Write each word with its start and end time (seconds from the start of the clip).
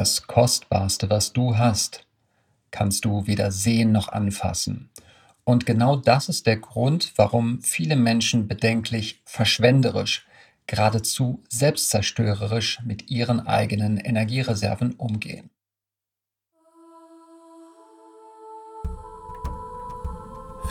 Das 0.00 0.26
Kostbarste, 0.26 1.10
was 1.10 1.34
du 1.34 1.58
hast, 1.58 2.06
kannst 2.70 3.04
du 3.04 3.26
weder 3.26 3.52
sehen 3.52 3.92
noch 3.92 4.08
anfassen. 4.08 4.88
Und 5.44 5.66
genau 5.66 5.94
das 5.94 6.30
ist 6.30 6.46
der 6.46 6.56
Grund, 6.56 7.12
warum 7.16 7.60
viele 7.60 7.96
Menschen 7.96 8.48
bedenklich 8.48 9.20
verschwenderisch, 9.26 10.26
geradezu 10.66 11.42
selbstzerstörerisch 11.50 12.80
mit 12.82 13.10
ihren 13.10 13.46
eigenen 13.46 13.98
Energiereserven 13.98 14.94
umgehen. 14.94 15.50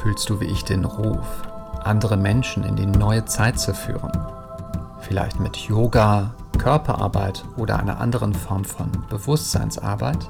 Fühlst 0.02 0.28
du 0.28 0.42
wie 0.42 0.46
ich 0.46 0.64
den 0.64 0.86
Ruf, 0.86 1.44
andere 1.84 2.18
Menschen 2.18 2.64
in 2.64 2.76
die 2.76 2.88
neue 2.88 3.26
Zeit 3.26 3.60
zu 3.60 3.76
führen? 3.76 4.12
Vielleicht 5.02 5.40
mit 5.40 5.56
Yoga, 5.56 6.36
Körperarbeit 6.60 7.46
oder 7.58 7.80
einer 7.80 8.00
anderen 8.00 8.34
Form 8.34 8.66
von 8.66 8.92
Bewusstseinsarbeit? 9.10 10.30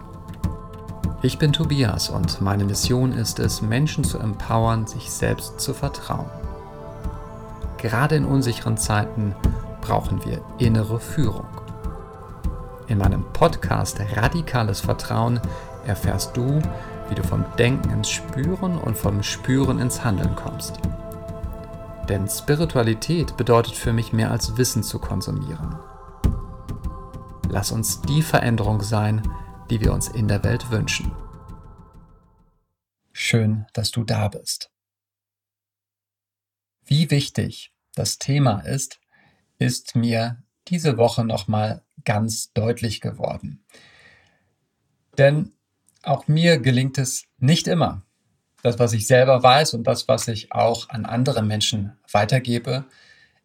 Ich 1.21 1.37
bin 1.37 1.51
Tobias 1.51 2.09
und 2.09 2.39
meine 2.39 2.63
Mission 2.63 3.11
ist 3.11 3.39
es, 3.39 3.61
Menschen 3.61 4.05
zu 4.05 4.19
empowern, 4.19 4.87
sich 4.87 5.11
selbst 5.11 5.59
zu 5.59 5.73
vertrauen. 5.73 6.29
Gerade 7.77 8.15
in 8.15 8.23
unsicheren 8.23 8.77
Zeiten 8.77 9.35
brauchen 9.81 10.23
wir 10.23 10.39
innere 10.59 10.99
Führung. 10.99 11.47
In 12.87 12.99
meinem 12.99 13.25
Podcast 13.33 13.99
Radikales 14.15 14.79
Vertrauen 14.81 15.41
erfährst 15.85 16.37
du, 16.37 16.61
wie 17.09 17.15
du 17.15 17.23
vom 17.23 17.43
Denken 17.57 17.89
ins 17.89 18.09
Spüren 18.09 18.77
und 18.77 18.97
vom 18.97 19.23
Spüren 19.23 19.79
ins 19.79 20.05
Handeln 20.05 20.35
kommst. 20.35 20.79
Denn 22.07 22.29
Spiritualität 22.29 23.35
bedeutet 23.35 23.75
für 23.75 23.93
mich 23.93 24.13
mehr 24.13 24.31
als 24.31 24.57
Wissen 24.57 24.83
zu 24.83 24.99
konsumieren. 24.99 25.75
Lass 27.51 27.71
uns 27.71 28.01
die 28.01 28.21
Veränderung 28.21 28.83
sein, 28.83 29.27
die 29.71 29.81
wir 29.81 29.91
uns 29.91 30.07
in 30.07 30.27
der 30.27 30.43
Welt 30.43 30.69
wünschen. 30.69 31.11
Schön, 33.11 33.65
dass 33.73 33.89
du 33.89 34.03
da 34.03 34.27
bist. 34.27 34.71
Wie 36.85 37.09
wichtig 37.09 37.73
das 37.95 38.19
Thema 38.19 38.59
ist, 38.59 38.99
ist 39.57 39.95
mir 39.95 40.43
diese 40.67 40.97
Woche 40.97 41.25
nochmal 41.25 41.83
ganz 42.05 42.53
deutlich 42.53 43.01
geworden. 43.01 43.65
Denn 45.17 45.53
auch 46.03 46.27
mir 46.27 46.59
gelingt 46.59 46.99
es 46.99 47.25
nicht 47.39 47.67
immer, 47.67 48.03
das, 48.61 48.77
was 48.77 48.93
ich 48.93 49.07
selber 49.07 49.41
weiß 49.41 49.73
und 49.73 49.85
das, 49.85 50.07
was 50.07 50.27
ich 50.27 50.51
auch 50.51 50.89
an 50.89 51.05
andere 51.05 51.41
Menschen 51.41 51.97
weitergebe, 52.11 52.85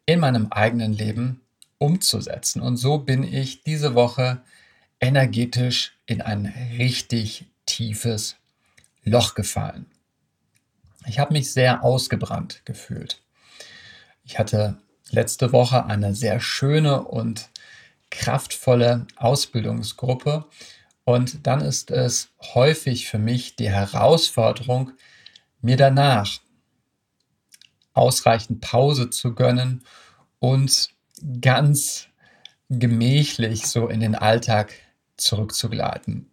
in 0.05 0.21
meinem 0.21 0.48
eigenen 0.50 0.93
Leben 0.93 1.44
umzusetzen. 1.78 2.61
Und 2.61 2.77
so 2.77 2.98
bin 2.98 3.22
ich 3.22 3.62
diese 3.62 3.94
Woche 3.94 4.42
energetisch 5.00 5.98
in 6.06 6.22
ein 6.22 6.47
richtig 6.78 7.47
tiefes 7.66 8.36
Loch 9.03 9.34
gefallen. 9.34 9.86
Ich 11.06 11.19
habe 11.19 11.34
mich 11.34 11.53
sehr 11.53 11.84
ausgebrannt 11.84 12.62
gefühlt. 12.64 13.20
Ich 14.25 14.39
hatte 14.39 14.78
letzte 15.11 15.53
Woche 15.53 15.84
eine 15.84 16.14
sehr 16.14 16.41
schöne 16.41 17.03
und 17.03 17.50
kraftvolle 18.11 19.06
Ausbildungsgruppe 19.16 20.47
und 21.05 21.47
dann 21.47 21.61
ist 21.61 21.91
es 21.91 22.31
häufig 22.55 23.09
für 23.09 23.19
mich 23.19 23.56
die 23.56 23.69
Herausforderung, 23.69 24.92
mir 25.61 25.77
danach 25.77 26.41
ausreichend 27.92 28.61
Pause 28.61 29.11
zu 29.11 29.34
gönnen 29.34 29.84
und 30.38 30.94
ganz 31.41 32.09
gemächlich 32.69 33.67
so 33.67 33.89
in 33.89 34.01
den 34.01 34.15
Alltag 34.15 34.73
zurückzugleiten. 35.17 36.31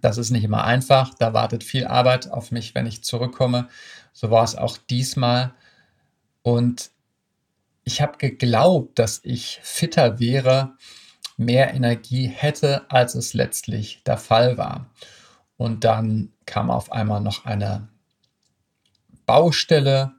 Das 0.00 0.18
ist 0.18 0.30
nicht 0.30 0.44
immer 0.44 0.64
einfach, 0.64 1.14
da 1.14 1.32
wartet 1.32 1.64
viel 1.64 1.86
Arbeit 1.86 2.30
auf 2.30 2.50
mich, 2.50 2.74
wenn 2.74 2.86
ich 2.86 3.02
zurückkomme. 3.02 3.68
So 4.12 4.30
war 4.30 4.44
es 4.44 4.56
auch 4.56 4.76
diesmal. 4.78 5.54
Und 6.42 6.90
ich 7.84 8.00
habe 8.00 8.18
geglaubt, 8.18 8.98
dass 8.98 9.20
ich 9.24 9.60
fitter 9.62 10.18
wäre, 10.18 10.74
mehr 11.36 11.74
Energie 11.74 12.26
hätte, 12.26 12.90
als 12.90 13.14
es 13.14 13.34
letztlich 13.34 14.02
der 14.04 14.16
Fall 14.16 14.58
war. 14.58 14.90
Und 15.56 15.84
dann 15.84 16.32
kam 16.44 16.70
auf 16.70 16.92
einmal 16.92 17.20
noch 17.20 17.44
eine 17.44 17.88
Baustelle 19.26 20.14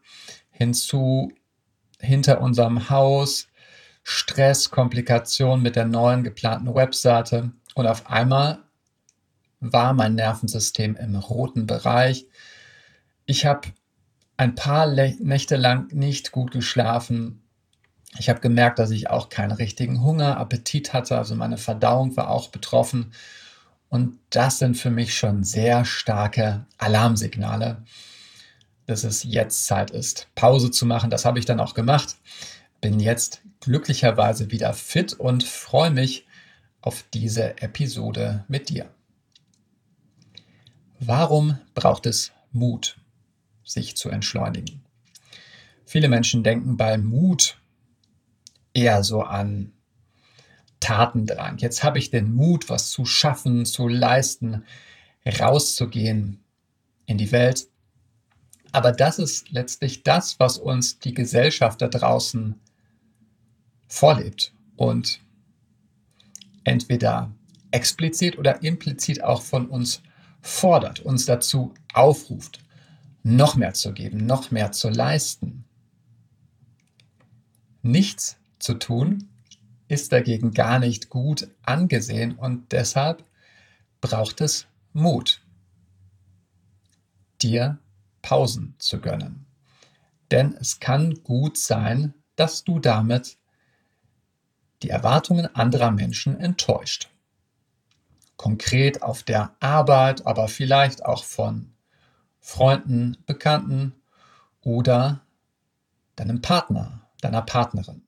hinzu 0.52 1.32
hinter 2.00 2.42
unserem 2.42 2.90
Haus, 2.90 3.48
Stress, 4.10 4.72
Komplikationen 4.72 5.62
mit 5.62 5.76
der 5.76 5.84
neuen 5.84 6.24
geplanten 6.24 6.74
Webseite 6.74 7.52
und 7.76 7.88
auf 7.88 8.10
einmal 8.10 8.60
war 9.60 9.92
mein 9.92 10.16
Nervensystem 10.16 10.96
im 10.96 11.16
roten 11.18 11.68
Bereich. 11.68 12.26
Ich 13.26 13.46
habe 13.46 13.68
ein 14.38 14.56
paar 14.56 14.88
Nächte 14.88 15.58
lang 15.58 15.94
nicht 15.94 16.32
gut 16.32 16.52
geschlafen, 16.52 17.42
ich 18.18 18.30
habe 18.30 18.40
gemerkt, 18.40 18.80
dass 18.80 18.92
ich 18.92 19.10
auch 19.10 19.28
keinen 19.28 19.52
richtigen 19.52 20.02
Hunger, 20.02 20.38
Appetit 20.38 20.94
hatte, 20.94 21.18
also 21.18 21.36
meine 21.36 21.58
Verdauung 21.58 22.16
war 22.16 22.30
auch 22.30 22.48
betroffen. 22.48 23.12
Und 23.90 24.20
das 24.30 24.60
sind 24.60 24.78
für 24.78 24.90
mich 24.90 25.18
schon 25.18 25.44
sehr 25.44 25.84
starke 25.84 26.66
Alarmsignale, 26.78 27.84
dass 28.86 29.04
es 29.04 29.24
jetzt 29.24 29.66
Zeit 29.66 29.92
ist, 29.92 30.30
Pause 30.34 30.72
zu 30.72 30.86
machen. 30.86 31.10
Das 31.10 31.26
habe 31.26 31.40
ich 31.40 31.46
dann 31.46 31.60
auch 31.60 31.74
gemacht. 31.74 32.16
Bin 32.80 33.02
jetzt 33.02 33.42
glücklicherweise 33.68 34.50
wieder 34.50 34.74
fit 34.74 35.12
und 35.12 35.44
freue 35.44 35.92
mich 35.92 36.26
auf 36.80 37.04
diese 37.14 37.62
Episode 37.62 38.46
mit 38.48 38.70
dir. 38.70 38.90
Warum 41.02 41.60
braucht 41.76 42.06
es 42.06 42.32
Mut, 42.54 42.98
sich 43.66 43.98
zu 43.98 44.08
entschleunigen? 44.08 44.86
Viele 45.86 46.08
Menschen 46.08 46.44
denken 46.44 46.78
bei 46.78 46.98
Mut 46.98 47.60
eher 48.74 49.04
so 49.04 49.22
an 49.22 49.74
Tatendrang. 50.80 51.58
Jetzt 51.58 51.84
habe 51.84 52.00
ich 52.00 52.10
den 52.10 52.34
Mut, 52.34 52.70
was 52.70 52.90
zu 52.90 53.06
schaffen, 53.06 53.66
zu 53.66 53.90
leisten, 53.90 54.64
rauszugehen 55.26 56.42
in 57.06 57.18
die 57.18 57.34
Welt. 57.34 57.68
Aber 58.72 58.94
das 58.94 59.20
ist 59.20 59.52
letztlich 59.52 60.04
das, 60.04 60.40
was 60.40 60.58
uns 60.58 61.00
die 61.00 61.14
Gesellschaft 61.14 61.82
da 61.82 61.90
draußen 61.90 62.62
vorlebt 63.88 64.54
und 64.76 65.22
entweder 66.64 67.32
explizit 67.72 68.38
oder 68.38 68.62
implizit 68.64 69.24
auch 69.24 69.42
von 69.42 69.68
uns 69.68 70.02
fordert, 70.42 71.00
uns 71.00 71.26
dazu 71.26 71.74
aufruft, 71.94 72.60
noch 73.24 73.56
mehr 73.56 73.74
zu 73.74 73.94
geben, 73.94 74.26
noch 74.26 74.52
mehr 74.52 74.72
zu 74.72 74.90
leisten. 74.90 75.66
Nichts 77.82 78.38
zu 78.60 78.76
tun, 78.76 79.30
ist 79.88 80.12
dagegen 80.12 80.52
gar 80.52 80.80
nicht 80.80 81.10
gut 81.10 81.50
angesehen 81.64 82.36
und 82.36 82.72
deshalb 82.72 83.24
braucht 84.02 84.42
es 84.42 84.68
Mut, 84.94 85.42
dir 87.42 87.80
Pausen 88.22 88.76
zu 88.80 89.00
gönnen. 89.00 89.46
Denn 90.32 90.54
es 90.60 90.80
kann 90.80 91.24
gut 91.24 91.58
sein, 91.58 92.14
dass 92.36 92.64
du 92.64 92.80
damit 92.80 93.38
die 94.84 94.90
Erwartungen 94.90 95.54
anderer 95.56 95.92
Menschen 95.92 96.40
enttäuscht. 96.40 97.10
Konkret 98.36 99.02
auf 99.02 99.24
der 99.24 99.56
Arbeit, 99.60 100.26
aber 100.28 100.48
vielleicht 100.48 101.06
auch 101.06 101.24
von 101.24 101.74
Freunden, 102.40 103.18
Bekannten 103.26 103.94
oder 104.62 105.26
deinem 106.16 106.42
Partner, 106.42 107.10
deiner 107.22 107.42
Partnerin. 107.42 108.04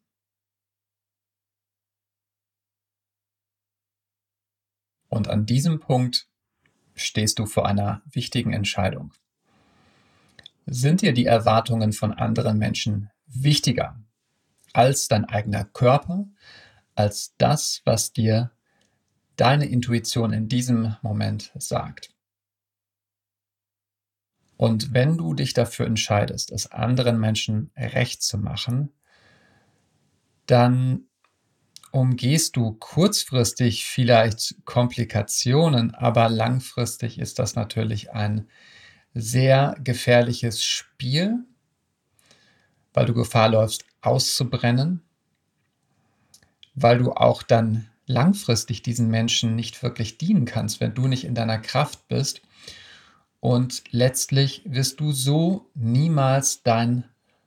Und 5.09 5.27
an 5.27 5.47
diesem 5.47 5.79
Punkt 5.79 6.27
stehst 6.95 7.39
du 7.39 7.47
vor 7.47 7.65
einer 7.65 8.03
wichtigen 8.05 8.53
Entscheidung. 8.53 9.11
Sind 10.67 11.01
dir 11.01 11.13
die 11.13 11.25
Erwartungen 11.25 11.93
von 11.93 12.13
anderen 12.13 12.59
Menschen 12.59 13.09
wichtiger 13.25 13.99
als 14.73 15.07
dein 15.07 15.25
eigener 15.25 15.65
Körper, 15.65 16.27
als 16.95 17.35
das, 17.37 17.81
was 17.85 18.13
dir 18.13 18.51
deine 19.35 19.65
Intuition 19.65 20.33
in 20.33 20.49
diesem 20.49 20.95
Moment 21.01 21.51
sagt? 21.57 22.13
Und 24.57 24.93
wenn 24.93 25.17
du 25.17 25.33
dich 25.33 25.53
dafür 25.53 25.85
entscheidest, 25.85 26.51
es 26.51 26.69
anderen 26.71 27.17
Menschen 27.19 27.71
recht 27.77 28.21
zu 28.21 28.37
machen, 28.37 28.91
dann 30.47 31.05
umgehst 31.91 32.57
du 32.57 32.73
kurzfristig 32.73 33.85
vielleicht 33.85 34.55
Komplikationen, 34.65 35.95
aber 35.95 36.27
langfristig 36.27 37.19
ist 37.19 37.39
das 37.39 37.55
natürlich 37.55 38.11
ein 38.11 38.49
sehr 39.13 39.75
gefährliches 39.83 40.61
Spiel, 40.61 41.45
weil 42.93 43.05
du 43.05 43.13
Gefahr 43.13 43.49
läufst, 43.49 43.85
auszubrennen, 44.01 45.01
weil 46.75 46.97
du 46.97 47.11
auch 47.13 47.43
dann 47.43 47.89
langfristig 48.05 48.81
diesen 48.81 49.09
Menschen 49.09 49.55
nicht 49.55 49.83
wirklich 49.83 50.17
dienen 50.17 50.45
kannst, 50.45 50.79
wenn 50.79 50.95
du 50.95 51.07
nicht 51.07 51.25
in 51.25 51.35
deiner 51.35 51.59
Kraft 51.59 52.07
bist. 52.07 52.41
Und 53.39 53.83
letztlich 53.91 54.63
wirst 54.65 54.99
du 54.99 55.11
so 55.11 55.69
niemals 55.75 56.63
dein 56.63 57.05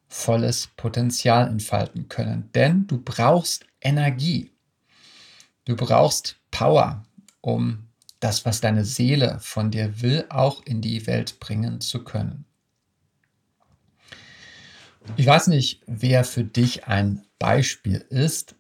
volles 0.09 0.69
Potenzial 0.77 1.49
entfalten 1.49 2.09
können, 2.09 2.51
denn 2.55 2.87
du 2.87 3.03
brauchst 3.03 3.67
Energie. 3.81 4.53
Du 5.65 5.77
brauchst 5.77 6.37
Power, 6.51 7.05
um 7.41 7.89
das, 8.21 8.45
was 8.45 8.61
deine 8.61 8.85
Seele 8.85 9.39
von 9.41 9.71
dir 9.71 10.01
will, 10.01 10.27
auch 10.29 10.63
in 10.65 10.81
die 10.81 11.07
Welt 11.07 11.41
bringen 11.41 11.81
zu 11.81 12.05
können. 12.05 12.45
Ich 15.17 15.27
weiß 15.27 15.49
nicht, 15.49 15.83
wer 15.87 16.25
für 16.25 16.45
dich 16.45 16.87
ein 16.87 17.23
Beispiel 17.39 18.05
ist, 18.09 18.55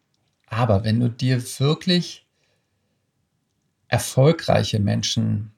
aber 0.46 0.84
wenn 0.84 1.00
du 1.00 1.08
dir 1.08 1.42
wirklich 1.60 2.26
erfolgreiche 3.88 4.78
Menschen 4.78 5.52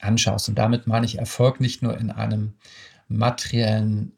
anschaust, 0.00 0.48
und 0.48 0.56
damit 0.56 0.86
meine 0.86 1.06
ich 1.06 1.18
Erfolg 1.18 1.60
nicht 1.60 1.82
nur 1.82 1.96
in 1.98 2.10
einem 2.10 2.54
materiellen 3.08 4.12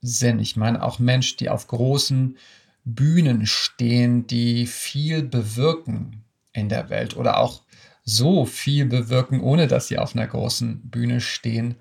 Sinn, 0.00 0.38
ich 0.38 0.56
meine 0.56 0.82
auch 0.82 0.98
Menschen, 0.98 1.38
die 1.38 1.50
auf 1.50 1.66
großen 1.66 2.36
Bühnen 2.84 3.46
stehen, 3.46 4.26
die 4.26 4.66
viel 4.66 5.22
bewirken 5.22 6.24
in 6.52 6.68
der 6.68 6.90
Welt 6.90 7.16
oder 7.16 7.38
auch 7.38 7.62
so 8.04 8.46
viel 8.46 8.86
bewirken, 8.86 9.40
ohne 9.40 9.66
dass 9.66 9.88
sie 9.88 9.98
auf 9.98 10.14
einer 10.14 10.26
großen 10.26 10.90
Bühne 10.90 11.20
stehen, 11.20 11.76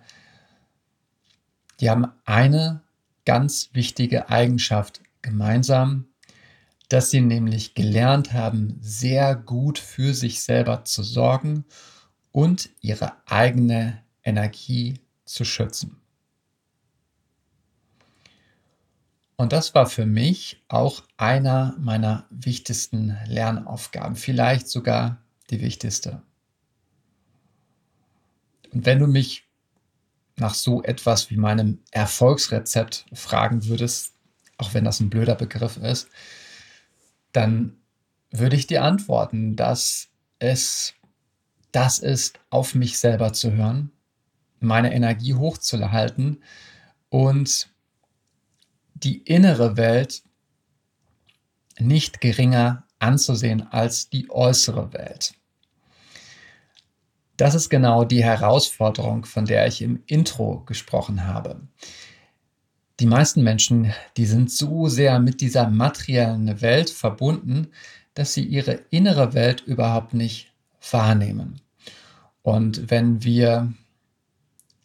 die 1.80 1.90
haben 1.90 2.08
eine 2.26 2.82
ganz 3.28 3.72
wichtige 3.74 4.30
Eigenschaft 4.30 5.02
gemeinsam, 5.22 6.06
dass 6.88 7.12
sie 7.12 7.20
nämlich 7.20 7.74
gelernt 7.74 8.32
haben, 8.32 8.78
sehr 8.80 9.36
gut 9.36 9.80
für 9.80 10.14
sich 10.14 10.42
selber 10.44 10.86
zu 10.86 11.04
sorgen 11.04 11.66
und 12.32 12.70
ihre 12.80 13.12
eigene 13.26 14.02
Energie 14.24 15.02
zu 15.26 15.44
schützen. 15.44 15.98
Und 19.36 19.52
das 19.52 19.76
war 19.76 19.88
für 19.88 20.06
mich 20.06 20.64
auch 20.70 21.04
einer 21.18 21.76
meiner 21.80 22.28
wichtigsten 22.30 23.18
Lernaufgaben, 23.26 24.16
vielleicht 24.16 24.70
sogar 24.70 25.22
die 25.50 25.60
wichtigste. 25.60 26.22
Und 28.72 28.86
wenn 28.86 29.00
du 29.00 29.08
mich 29.08 29.47
nach 30.40 30.54
so 30.54 30.84
etwas 30.84 31.30
wie 31.30 31.38
meinem 31.38 31.80
Erfolgsrezept 31.92 33.06
fragen 33.14 33.66
würdest, 33.66 34.14
auch 34.58 34.74
wenn 34.74 34.84
das 34.84 35.00
ein 35.00 35.10
blöder 35.10 35.36
Begriff 35.36 35.78
ist, 35.78 36.10
dann 37.32 37.78
würde 38.32 38.56
ich 38.56 38.68
dir 38.68 38.84
antworten, 38.84 39.56
dass 39.56 40.10
es 40.40 40.94
das 41.72 42.00
ist, 42.00 42.40
auf 42.50 42.76
mich 42.76 42.98
selber 42.98 43.34
zu 43.34 43.52
hören, 43.52 43.92
meine 44.60 44.94
Energie 44.94 45.34
hochzuhalten 45.34 46.44
und 47.10 47.70
die 48.96 49.18
innere 49.20 49.78
Welt 49.78 50.24
nicht 51.80 52.22
geringer 52.22 52.86
anzusehen 53.00 53.68
als 53.72 54.10
die 54.10 54.30
äußere 54.30 54.94
Welt. 54.94 55.37
Das 57.38 57.54
ist 57.54 57.70
genau 57.70 58.04
die 58.04 58.24
Herausforderung, 58.24 59.26
von 59.26 59.46
der 59.46 59.68
ich 59.68 59.82
im 59.82 60.02
Intro 60.08 60.64
gesprochen 60.66 61.26
habe. 61.26 61.62
Die 63.00 63.06
meisten 63.06 63.44
Menschen, 63.44 63.94
die 64.18 64.26
sind 64.26 64.52
so 64.52 64.88
sehr 64.88 65.20
mit 65.20 65.40
dieser 65.40 65.70
materiellen 65.70 66.62
Welt 66.62 66.90
verbunden, 66.90 67.68
dass 68.16 68.34
sie 68.34 68.44
ihre 68.44 68.80
innere 68.90 69.36
Welt 69.36 69.62
überhaupt 69.62 70.16
nicht 70.16 70.52
wahrnehmen. 70.92 71.62
Und 72.42 72.90
wenn 72.90 73.24
wir 73.24 73.72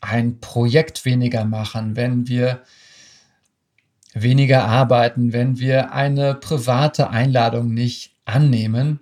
ein 0.02 0.40
Projekt 0.40 1.06
weniger 1.06 1.46
machen, 1.46 1.96
wenn 1.96 2.28
wir 2.28 2.62
weniger 4.12 4.64
arbeiten, 4.64 5.32
wenn 5.32 5.58
wir 5.58 5.92
eine 5.92 6.34
private 6.34 7.08
Einladung 7.08 7.72
nicht 7.72 8.12
annehmen, 8.26 9.00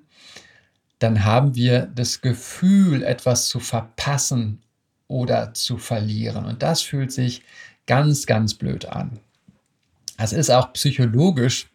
dann 1.01 1.25
haben 1.25 1.57
wir 1.57 1.87
das 1.95 2.21
Gefühl, 2.21 3.03
etwas 3.03 3.49
zu 3.49 3.59
verpassen 3.59 4.63
oder 5.09 5.53
zu 5.55 5.79
verlieren. 5.79 6.45
Und 6.45 6.63
das 6.63 6.83
fühlt 6.83 7.11
sich 7.11 7.43
ganz, 7.87 8.27
ganz 8.27 8.55
blöd 8.55 8.87
an. 8.87 9.19
Es 10.19 10.33
ist 10.33 10.51
auch 10.51 10.73
psychologisch 10.75 11.71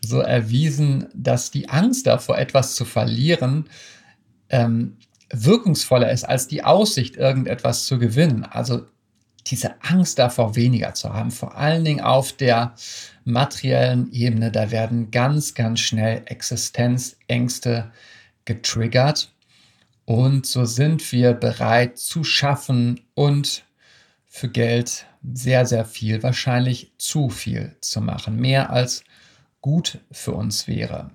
so 0.00 0.20
erwiesen, 0.20 1.08
dass 1.12 1.50
die 1.50 1.68
Angst 1.68 2.06
davor, 2.06 2.38
etwas 2.38 2.76
zu 2.76 2.84
verlieren, 2.84 3.68
ähm, 4.48 4.96
wirkungsvoller 5.30 6.10
ist 6.12 6.24
als 6.24 6.46
die 6.46 6.62
Aussicht, 6.62 7.16
irgendetwas 7.16 7.86
zu 7.86 7.98
gewinnen. 7.98 8.44
Also 8.44 8.86
diese 9.48 9.82
Angst 9.82 10.20
davor 10.20 10.54
weniger 10.54 10.94
zu 10.94 11.12
haben, 11.12 11.32
vor 11.32 11.56
allen 11.56 11.84
Dingen 11.84 12.00
auf 12.00 12.32
der 12.32 12.74
materiellen 13.24 14.12
Ebene, 14.12 14.52
da 14.52 14.70
werden 14.70 15.10
ganz, 15.10 15.54
ganz 15.54 15.80
schnell 15.80 16.22
Existenzängste 16.26 17.90
getriggert. 18.48 19.30
Und 20.06 20.46
so 20.46 20.64
sind 20.64 21.12
wir 21.12 21.34
bereit 21.34 21.98
zu 21.98 22.24
schaffen 22.24 23.02
und 23.14 23.64
für 24.24 24.48
Geld 24.48 25.06
sehr, 25.22 25.66
sehr 25.66 25.84
viel, 25.84 26.22
wahrscheinlich 26.22 26.92
zu 26.96 27.28
viel 27.28 27.76
zu 27.82 28.00
machen, 28.00 28.36
mehr 28.36 28.70
als 28.70 29.04
gut 29.60 30.00
für 30.10 30.32
uns 30.32 30.66
wäre. 30.66 31.10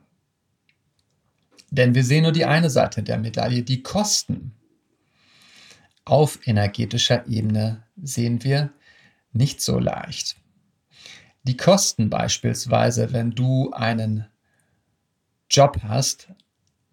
Denn 1.71 1.95
wir 1.95 2.03
sehen 2.03 2.21
nur 2.21 2.31
die 2.31 2.45
eine 2.45 2.69
Seite 2.69 3.01
der 3.01 3.17
Medaille, 3.17 3.63
die 3.63 3.81
Kosten. 3.81 4.53
Auf 6.05 6.45
energetischer 6.47 7.25
Ebene 7.27 7.83
sehen 7.95 8.43
wir 8.43 8.71
nicht 9.31 9.59
so 9.59 9.79
leicht. 9.79 10.35
Die 11.43 11.57
Kosten 11.57 12.11
beispielsweise, 12.11 13.11
wenn 13.11 13.31
du 13.31 13.71
einen 13.71 14.27
Job 15.49 15.79
hast, 15.83 16.27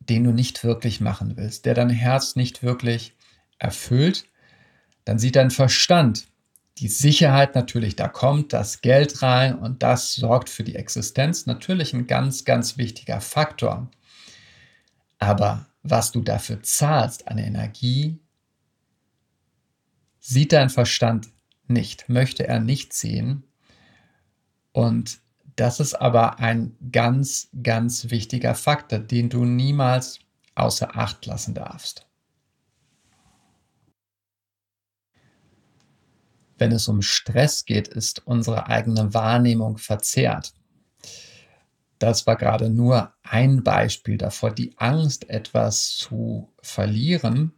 den 0.00 0.24
du 0.24 0.32
nicht 0.32 0.64
wirklich 0.64 1.00
machen 1.00 1.36
willst, 1.36 1.66
der 1.66 1.74
dein 1.74 1.90
Herz 1.90 2.36
nicht 2.36 2.62
wirklich 2.62 3.14
erfüllt, 3.58 4.24
dann 5.04 5.18
sieht 5.18 5.36
dein 5.36 5.50
Verstand 5.50 6.26
die 6.78 6.88
Sicherheit 6.88 7.54
natürlich, 7.54 7.94
da 7.94 8.08
kommt 8.08 8.54
das 8.54 8.80
Geld 8.80 9.22
rein 9.22 9.58
und 9.58 9.82
das 9.82 10.14
sorgt 10.14 10.48
für 10.48 10.64
die 10.64 10.76
Existenz. 10.76 11.44
Natürlich 11.44 11.92
ein 11.92 12.06
ganz, 12.06 12.46
ganz 12.46 12.78
wichtiger 12.78 13.20
Faktor. 13.20 13.90
Aber 15.18 15.66
was 15.82 16.10
du 16.10 16.22
dafür 16.22 16.62
zahlst 16.62 17.28
an 17.28 17.36
Energie, 17.36 18.18
sieht 20.20 20.52
dein 20.52 20.70
Verstand 20.70 21.28
nicht, 21.66 22.08
möchte 22.08 22.48
er 22.48 22.60
nicht 22.60 22.94
sehen. 22.94 23.44
Und 24.72 25.20
das 25.60 25.78
ist 25.78 25.92
aber 25.92 26.38
ein 26.38 26.74
ganz, 26.90 27.50
ganz 27.62 28.08
wichtiger 28.08 28.54
Faktor, 28.54 28.98
den 28.98 29.28
du 29.28 29.44
niemals 29.44 30.20
außer 30.54 30.96
Acht 30.96 31.26
lassen 31.26 31.52
darfst. 31.52 32.06
Wenn 36.56 36.72
es 36.72 36.88
um 36.88 37.02
Stress 37.02 37.66
geht, 37.66 37.88
ist 37.88 38.26
unsere 38.26 38.68
eigene 38.68 39.12
Wahrnehmung 39.12 39.76
verzerrt. 39.76 40.54
Das 41.98 42.26
war 42.26 42.36
gerade 42.36 42.70
nur 42.70 43.12
ein 43.22 43.62
Beispiel 43.62 44.16
davor, 44.16 44.52
die 44.52 44.72
Angst, 44.78 45.28
etwas 45.28 45.88
zu 45.90 46.50
verlieren. 46.62 47.52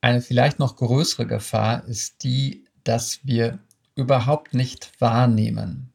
Eine 0.00 0.20
vielleicht 0.20 0.58
noch 0.58 0.74
größere 0.74 1.28
Gefahr 1.28 1.84
ist 1.84 2.24
die, 2.24 2.64
dass 2.82 3.24
wir 3.24 3.60
überhaupt 3.94 4.52
nicht 4.52 4.90
wahrnehmen, 5.00 5.92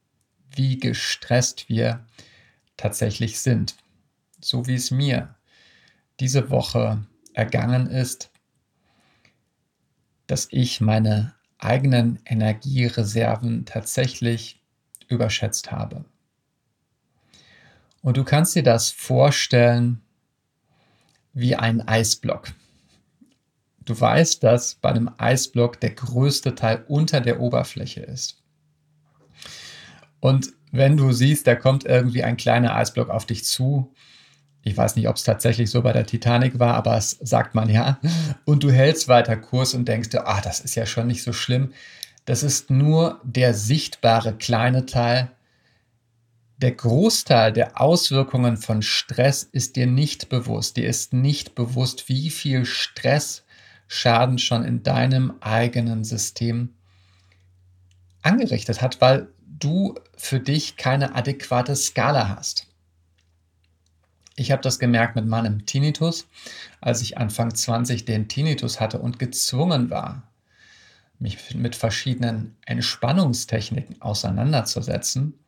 wie 0.55 0.77
gestresst 0.77 1.69
wir 1.69 2.05
tatsächlich 2.77 3.39
sind. 3.39 3.75
So 4.41 4.67
wie 4.67 4.75
es 4.75 4.91
mir 4.91 5.35
diese 6.19 6.49
Woche 6.49 7.05
ergangen 7.33 7.87
ist, 7.87 8.31
dass 10.27 10.47
ich 10.51 10.81
meine 10.81 11.35
eigenen 11.57 12.19
Energiereserven 12.25 13.65
tatsächlich 13.65 14.61
überschätzt 15.07 15.71
habe. 15.71 16.05
Und 18.01 18.17
du 18.17 18.23
kannst 18.23 18.55
dir 18.55 18.63
das 18.63 18.91
vorstellen 18.91 20.01
wie 21.33 21.55
ein 21.55 21.87
Eisblock. 21.87 22.53
Du 23.83 23.99
weißt, 23.99 24.43
dass 24.43 24.75
bei 24.75 24.89
einem 24.89 25.11
Eisblock 25.17 25.79
der 25.79 25.91
größte 25.91 26.55
Teil 26.55 26.85
unter 26.87 27.21
der 27.21 27.39
Oberfläche 27.39 28.01
ist. 28.01 28.41
Und 30.25 30.53
wenn 30.71 30.97
du 30.97 31.11
siehst, 31.11 31.45
da 31.45 31.53
kommt 31.53 31.85
irgendwie 31.85 32.23
ein 32.23 32.35
kleiner 32.35 32.75
Eisblock 32.75 33.11
auf 33.11 33.27
dich 33.27 33.45
zu, 33.45 33.93
ich 34.63 34.75
weiß 34.75 34.95
nicht, 34.95 35.07
ob 35.07 35.17
es 35.17 35.23
tatsächlich 35.23 35.69
so 35.69 35.83
bei 35.83 35.93
der 35.93 36.07
Titanic 36.07 36.57
war, 36.57 36.73
aber 36.73 36.97
es 36.97 37.11
sagt 37.21 37.53
man 37.53 37.69
ja. 37.69 37.99
Und 38.43 38.63
du 38.63 38.71
hältst 38.71 39.07
weiter 39.07 39.37
Kurs 39.37 39.75
und 39.75 39.87
denkst 39.87 40.09
dir, 40.09 40.25
ah, 40.25 40.41
das 40.41 40.61
ist 40.61 40.73
ja 40.73 40.87
schon 40.87 41.05
nicht 41.05 41.21
so 41.21 41.31
schlimm. 41.31 41.73
Das 42.25 42.41
ist 42.41 42.71
nur 42.71 43.21
der 43.23 43.53
sichtbare 43.53 44.33
kleine 44.35 44.87
Teil, 44.87 45.29
der 46.57 46.71
Großteil 46.71 47.53
der 47.53 47.79
Auswirkungen 47.79 48.57
von 48.57 48.81
Stress 48.81 49.43
ist 49.43 49.75
dir 49.75 49.85
nicht 49.85 50.29
bewusst. 50.29 50.77
Dir 50.77 50.89
ist 50.89 51.13
nicht 51.13 51.53
bewusst, 51.53 52.09
wie 52.09 52.31
viel 52.31 52.65
Stressschaden 52.65 54.39
schon 54.39 54.65
in 54.65 54.81
deinem 54.81 55.35
eigenen 55.41 56.03
System 56.03 56.73
angerichtet 58.23 58.81
hat, 58.81 58.99
weil 59.01 59.27
du 59.59 59.95
für 60.17 60.39
dich 60.39 60.77
keine 60.77 61.15
adäquate 61.15 61.75
Skala 61.75 62.29
hast. 62.29 62.67
Ich 64.35 64.51
habe 64.51 64.61
das 64.61 64.79
gemerkt 64.79 65.15
mit 65.15 65.25
meinem 65.25 65.65
Tinnitus, 65.65 66.27
als 66.81 67.01
ich 67.01 67.17
Anfang 67.17 67.55
20 67.55 68.05
den 68.05 68.27
Tinnitus 68.27 68.79
hatte 68.81 68.99
und 68.99 69.17
gezwungen 69.17 69.89
war, 69.89 70.23
mich 71.19 71.55
mit 71.55 71.75
verschiedenen 71.75 72.57
Entspannungstechniken 72.65 74.01
auseinanderzusetzen 74.01 75.39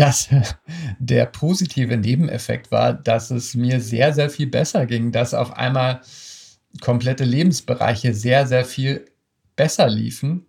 dass 0.00 0.30
der 0.98 1.26
positive 1.26 1.96
Nebeneffekt 1.96 2.70
war, 2.70 2.94
dass 2.94 3.30
es 3.30 3.54
mir 3.54 3.80
sehr, 3.80 4.14
sehr 4.14 4.30
viel 4.30 4.46
besser 4.46 4.86
ging, 4.86 5.12
dass 5.12 5.34
auf 5.34 5.52
einmal 5.52 6.00
komplette 6.80 7.24
Lebensbereiche 7.24 8.14
sehr, 8.14 8.46
sehr 8.46 8.64
viel 8.64 9.04
besser 9.56 9.88
liefen. 9.88 10.46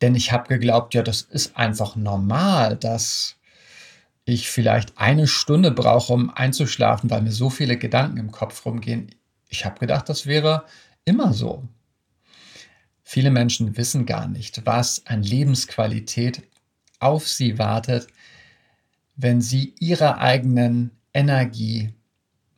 Denn 0.00 0.14
ich 0.14 0.32
habe 0.32 0.48
geglaubt, 0.48 0.94
ja, 0.94 1.02
das 1.02 1.22
ist 1.22 1.56
einfach 1.56 1.96
normal, 1.96 2.76
dass 2.76 3.36
ich 4.24 4.50
vielleicht 4.50 4.98
eine 4.98 5.26
Stunde 5.26 5.70
brauche, 5.70 6.12
um 6.12 6.30
einzuschlafen, 6.30 7.10
weil 7.10 7.22
mir 7.22 7.32
so 7.32 7.48
viele 7.48 7.76
Gedanken 7.76 8.18
im 8.18 8.32
Kopf 8.32 8.66
rumgehen. 8.66 9.14
Ich 9.48 9.64
habe 9.64 9.78
gedacht, 9.78 10.08
das 10.08 10.26
wäre 10.26 10.64
immer 11.04 11.32
so. 11.32 11.66
Viele 13.04 13.30
Menschen 13.30 13.76
wissen 13.76 14.04
gar 14.04 14.26
nicht, 14.26 14.66
was 14.66 15.06
an 15.06 15.22
Lebensqualität 15.22 16.42
auf 16.98 17.28
sie 17.28 17.58
wartet, 17.58 18.08
wenn 19.14 19.40
sie 19.40 19.74
ihrer 19.78 20.18
eigenen 20.18 20.90
Energie 21.14 21.94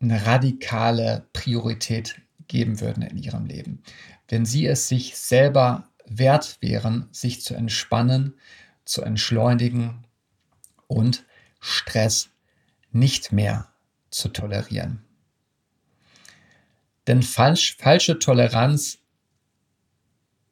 eine 0.01 0.25
radikale 0.27 1.27
Priorität 1.33 2.21
geben 2.47 2.81
würden 2.81 3.03
in 3.03 3.19
ihrem 3.19 3.47
Leben. 3.47 3.83
Wenn 4.29 4.47
sie 4.47 4.67
es 4.67 4.89
sich 4.89 5.17
selber 5.17 5.88
wert 6.11 6.59
wären, 6.61 7.09
sich 7.13 7.43
zu 7.43 7.55
entspannen, 7.55 8.35
zu 8.85 9.03
entschleunigen 9.03 10.05
und 10.87 11.25
Stress 11.61 12.31
nicht 12.91 13.33
mehr 13.33 13.69
zu 14.11 14.29
tolerieren. 14.29 15.05
Denn 17.07 17.23
falsch, 17.23 17.77
falsche 17.79 18.19
Toleranz 18.19 18.99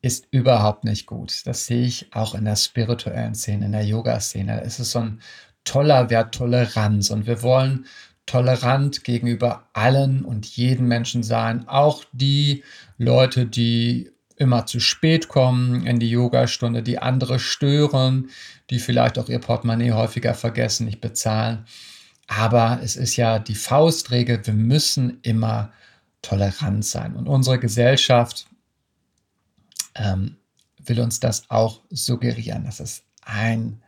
ist 0.03 0.29
überhaupt 0.31 0.85
nicht 0.85 1.07
gut. 1.07 1.47
Das 1.47 1.67
sehe 1.67 1.85
ich 1.85 2.15
auch 2.15 2.35
in 2.35 2.45
der 2.45 2.57
spirituellen 2.57 3.35
Szene, 3.35 3.67
in 3.67 3.73
der 3.73 3.85
Yoga-Szene. 3.85 4.63
Es 4.63 4.79
ist 4.79 4.93
so 4.93 5.01
ein 5.01 5.21
toller 5.65 6.11
Wert 6.11 6.35
Toleranz 6.35 7.11
und 7.11 7.27
wir 7.27 7.43
wollen 7.43 7.87
tolerant 8.25 9.05
gegenüber 9.05 9.69
allen 9.73 10.25
und 10.25 10.47
jeden 10.47 10.87
Menschen 10.89 11.23
sein, 11.23 11.69
auch 11.69 12.05
die 12.13 12.65
Leute, 12.99 13.47
die 13.47 14.13
immer 14.37 14.67
zu 14.67 14.81
spät 14.81 15.29
kommen 15.29 15.87
in 15.87 15.99
die 15.99 16.11
Yogastunde, 16.11 16.83
die 16.83 16.99
andere 16.99 17.39
stören, 17.39 18.31
die 18.71 18.79
vielleicht 18.79 19.19
auch 19.19 19.29
ihr 19.29 19.39
Portemonnaie 19.39 19.93
häufiger 19.93 20.35
vergessen, 20.35 20.87
nicht 20.87 21.01
bezahlen. 21.01 21.65
Aber 22.27 22.81
es 22.83 22.97
ist 22.97 23.17
ja 23.17 23.39
die 23.39 23.55
Faustregel, 23.55 24.47
wir 24.47 24.55
müssen 24.55 25.19
immer 25.23 25.73
tolerant 26.23 26.85
sein. 26.85 27.15
Und 27.15 27.29
unsere 27.29 27.59
Gesellschaft 27.59 28.47
ähm, 29.95 30.37
will 30.79 31.01
uns 31.01 31.21
das 31.21 31.51
auch 31.51 31.83
suggerieren. 31.91 32.65
Das 32.65 32.81
ist 32.81 33.05
ein 33.23 33.83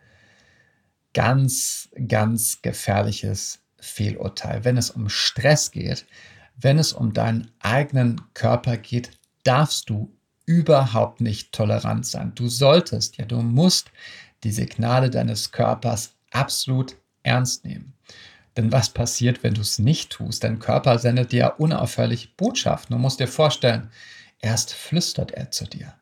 ganz, 1.15 1.89
ganz 2.07 2.63
gefährliches 2.63 3.61
Fehlurteil. 3.81 4.65
Wenn 4.65 4.77
es 4.77 4.91
um 4.91 5.09
Stress 5.09 5.71
geht, 5.71 6.07
wenn 6.57 6.79
es 6.79 6.93
um 6.93 7.13
deinen 7.13 7.51
eigenen 7.61 8.21
Körper 8.35 8.77
geht, 8.77 9.11
darfst 9.45 9.91
du 9.91 10.13
überhaupt 10.49 11.21
nicht 11.21 11.53
tolerant 11.53 12.07
sein. 12.07 12.33
Du 12.35 12.49
solltest, 12.49 13.19
ja, 13.19 13.27
du 13.27 13.43
musst 13.43 13.91
die 14.45 14.51
Signale 14.51 15.11
deines 15.11 15.53
Körpers 15.53 16.15
absolut 16.31 16.97
ernst 17.23 17.67
nehmen. 17.67 17.93
Denn 18.57 18.73
was 18.73 18.89
passiert, 18.89 19.43
wenn 19.43 19.53
du 19.53 19.61
es 19.61 19.79
nicht 19.79 20.11
tust? 20.11 20.43
Dein 20.43 20.59
Körper 20.59 20.99
sendet 20.99 21.33
dir 21.33 21.57
unaufhörlich 21.59 22.35
Botschaften. 22.37 22.97
Du 22.97 22.99
musst 22.99 23.21
dir 23.21 23.29
vorstellen, 23.29 23.91
erst 24.41 24.73
flüstert 24.73 25.33
er 25.33 25.51
zu 25.51 25.67
dir. 25.67 25.93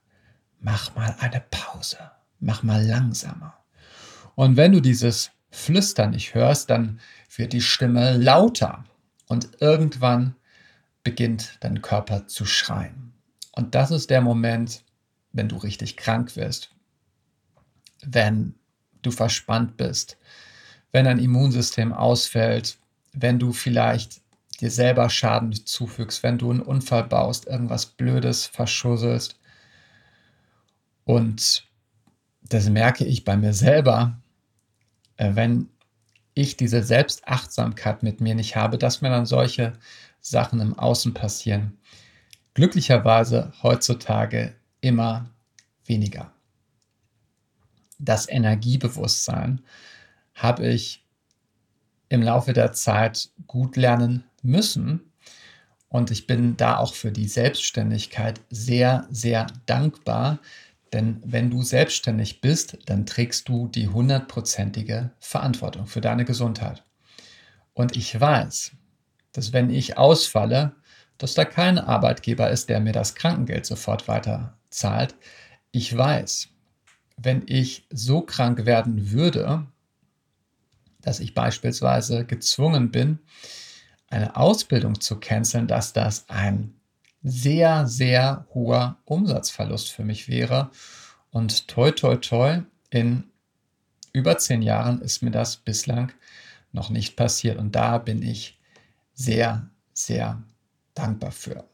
Mach 0.60 0.94
mal 0.94 1.16
eine 1.18 1.42
Pause. 1.50 1.98
Mach 2.38 2.62
mal 2.62 2.86
langsamer. 2.86 3.58
Und 4.36 4.56
wenn 4.56 4.70
du 4.70 4.80
dieses 4.80 5.32
Flüstern 5.50 6.10
nicht 6.10 6.34
hörst, 6.34 6.70
dann 6.70 7.00
wird 7.34 7.52
die 7.52 7.62
Stimme 7.62 8.16
lauter 8.16 8.84
und 9.26 9.60
irgendwann 9.60 10.36
beginnt 11.02 11.58
dein 11.60 11.82
Körper 11.82 12.28
zu 12.28 12.46
schreien. 12.46 13.15
Und 13.56 13.74
das 13.74 13.90
ist 13.90 14.10
der 14.10 14.20
Moment, 14.20 14.84
wenn 15.32 15.48
du 15.48 15.56
richtig 15.56 15.96
krank 15.96 16.36
wirst, 16.36 16.70
wenn 18.04 18.54
du 19.02 19.10
verspannt 19.10 19.76
bist, 19.76 20.18
wenn 20.92 21.06
dein 21.06 21.18
Immunsystem 21.18 21.92
ausfällt, 21.92 22.78
wenn 23.12 23.38
du 23.38 23.52
vielleicht 23.52 24.20
dir 24.60 24.70
selber 24.70 25.10
Schaden 25.10 25.52
zufügst, 25.52 26.22
wenn 26.22 26.38
du 26.38 26.50
einen 26.50 26.60
Unfall 26.60 27.04
baust, 27.04 27.46
irgendwas 27.46 27.86
Blödes 27.86 28.46
verschusselst. 28.46 29.38
Und 31.04 31.66
das 32.42 32.68
merke 32.68 33.04
ich 33.04 33.24
bei 33.24 33.36
mir 33.36 33.52
selber, 33.52 34.20
äh, 35.16 35.34
wenn 35.34 35.68
ich 36.34 36.56
diese 36.56 36.82
Selbstachtsamkeit 36.82 38.02
mit 38.02 38.20
mir 38.20 38.34
nicht 38.34 38.56
habe, 38.56 38.76
dass 38.76 39.00
mir 39.00 39.08
dann 39.08 39.24
solche 39.24 39.72
Sachen 40.20 40.60
im 40.60 40.78
Außen 40.78 41.14
passieren. 41.14 41.78
Glücklicherweise 42.56 43.52
heutzutage 43.62 44.54
immer 44.80 45.28
weniger. 45.84 46.32
Das 47.98 48.26
Energiebewusstsein 48.30 49.60
habe 50.34 50.66
ich 50.66 51.04
im 52.08 52.22
Laufe 52.22 52.54
der 52.54 52.72
Zeit 52.72 53.28
gut 53.46 53.76
lernen 53.76 54.24
müssen. 54.40 55.12
Und 55.90 56.10
ich 56.10 56.26
bin 56.26 56.56
da 56.56 56.78
auch 56.78 56.94
für 56.94 57.12
die 57.12 57.28
Selbstständigkeit 57.28 58.40
sehr, 58.48 59.06
sehr 59.10 59.48
dankbar, 59.66 60.38
denn 60.94 61.20
wenn 61.26 61.50
du 61.50 61.60
selbstständig 61.60 62.40
bist, 62.40 62.78
dann 62.86 63.04
trägst 63.04 63.50
du 63.50 63.68
die 63.68 63.88
hundertprozentige 63.88 65.10
Verantwortung 65.20 65.86
für 65.86 66.00
deine 66.00 66.24
Gesundheit. 66.24 66.82
Und 67.74 67.98
ich 67.98 68.18
weiß, 68.18 68.72
dass 69.32 69.52
wenn 69.52 69.68
ich 69.68 69.98
ausfalle, 69.98 70.74
dass 71.18 71.34
da 71.34 71.44
kein 71.44 71.78
Arbeitgeber 71.78 72.50
ist, 72.50 72.68
der 72.68 72.80
mir 72.80 72.92
das 72.92 73.14
Krankengeld 73.14 73.66
sofort 73.66 74.08
weiter 74.08 74.56
zahlt. 74.70 75.14
Ich 75.72 75.96
weiß, 75.96 76.48
wenn 77.16 77.42
ich 77.46 77.86
so 77.90 78.20
krank 78.20 78.66
werden 78.66 79.10
würde, 79.10 79.66
dass 81.00 81.20
ich 81.20 81.34
beispielsweise 81.34 82.24
gezwungen 82.24 82.90
bin, 82.90 83.20
eine 84.08 84.36
Ausbildung 84.36 85.00
zu 85.00 85.18
canceln, 85.18 85.66
dass 85.66 85.92
das 85.92 86.28
ein 86.28 86.74
sehr, 87.22 87.86
sehr 87.86 88.46
hoher 88.54 88.98
Umsatzverlust 89.04 89.90
für 89.90 90.04
mich 90.04 90.28
wäre. 90.28 90.70
Und 91.30 91.68
toi, 91.68 91.90
toi, 91.90 92.16
toi, 92.16 92.62
in 92.90 93.24
über 94.12 94.38
zehn 94.38 94.62
Jahren 94.62 95.00
ist 95.02 95.22
mir 95.22 95.30
das 95.30 95.56
bislang 95.56 96.12
noch 96.72 96.88
nicht 96.90 97.16
passiert. 97.16 97.58
Und 97.58 97.74
da 97.74 97.98
bin 97.98 98.22
ich 98.22 98.58
sehr, 99.12 99.68
sehr 99.92 100.42
dankbar 100.98 101.32
für. 101.32 101.68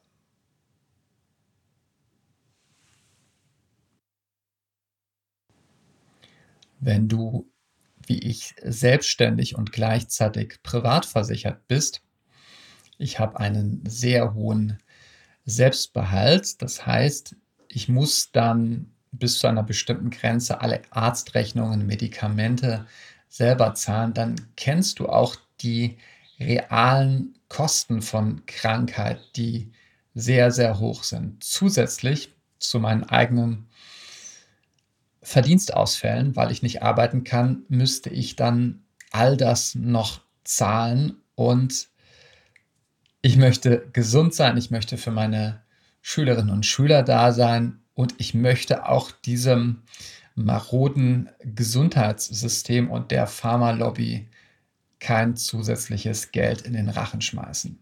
Wenn 6.80 7.08
du, 7.08 7.48
wie 8.06 8.18
ich, 8.18 8.54
selbstständig 8.62 9.56
und 9.56 9.72
gleichzeitig 9.72 10.62
privat 10.62 11.06
versichert 11.06 11.66
bist, 11.68 12.02
ich 12.98 13.18
habe 13.18 13.38
einen 13.38 13.84
sehr 13.86 14.34
hohen 14.34 14.78
Selbstbehalt. 15.44 16.60
Das 16.62 16.86
heißt, 16.86 17.36
ich 17.68 17.88
muss 17.88 18.32
dann 18.32 18.92
bis 19.12 19.38
zu 19.38 19.46
einer 19.46 19.62
bestimmten 19.62 20.10
Grenze 20.10 20.60
alle 20.60 20.82
Arztrechnungen, 20.90 21.86
Medikamente 21.86 22.86
selber 23.28 23.74
zahlen. 23.74 24.14
Dann 24.14 24.36
kennst 24.56 24.98
du 24.98 25.08
auch 25.08 25.36
die 25.60 25.98
realen 26.38 27.34
Kosten 27.52 28.00
von 28.00 28.46
Krankheit, 28.46 29.20
die 29.36 29.72
sehr, 30.14 30.50
sehr 30.50 30.78
hoch 30.78 31.04
sind. 31.04 31.44
Zusätzlich 31.44 32.32
zu 32.58 32.80
meinen 32.80 33.04
eigenen 33.04 33.68
Verdienstausfällen, 35.20 36.34
weil 36.34 36.50
ich 36.50 36.62
nicht 36.62 36.82
arbeiten 36.82 37.24
kann, 37.24 37.64
müsste 37.68 38.08
ich 38.08 38.36
dann 38.36 38.84
all 39.10 39.36
das 39.36 39.74
noch 39.74 40.22
zahlen 40.44 41.16
und 41.34 41.88
ich 43.20 43.36
möchte 43.36 43.86
gesund 43.92 44.32
sein, 44.32 44.56
ich 44.56 44.70
möchte 44.70 44.96
für 44.96 45.10
meine 45.10 45.60
Schülerinnen 46.00 46.54
und 46.54 46.64
Schüler 46.64 47.02
da 47.02 47.32
sein 47.32 47.82
und 47.92 48.14
ich 48.16 48.32
möchte 48.32 48.88
auch 48.88 49.10
diesem 49.10 49.82
maroden 50.34 51.28
Gesundheitssystem 51.44 52.90
und 52.90 53.10
der 53.10 53.26
Pharmalobby 53.26 54.30
kein 55.02 55.36
zusätzliches 55.36 56.30
Geld 56.30 56.62
in 56.62 56.74
den 56.74 56.88
Rachen 56.88 57.20
schmeißen. 57.20 57.76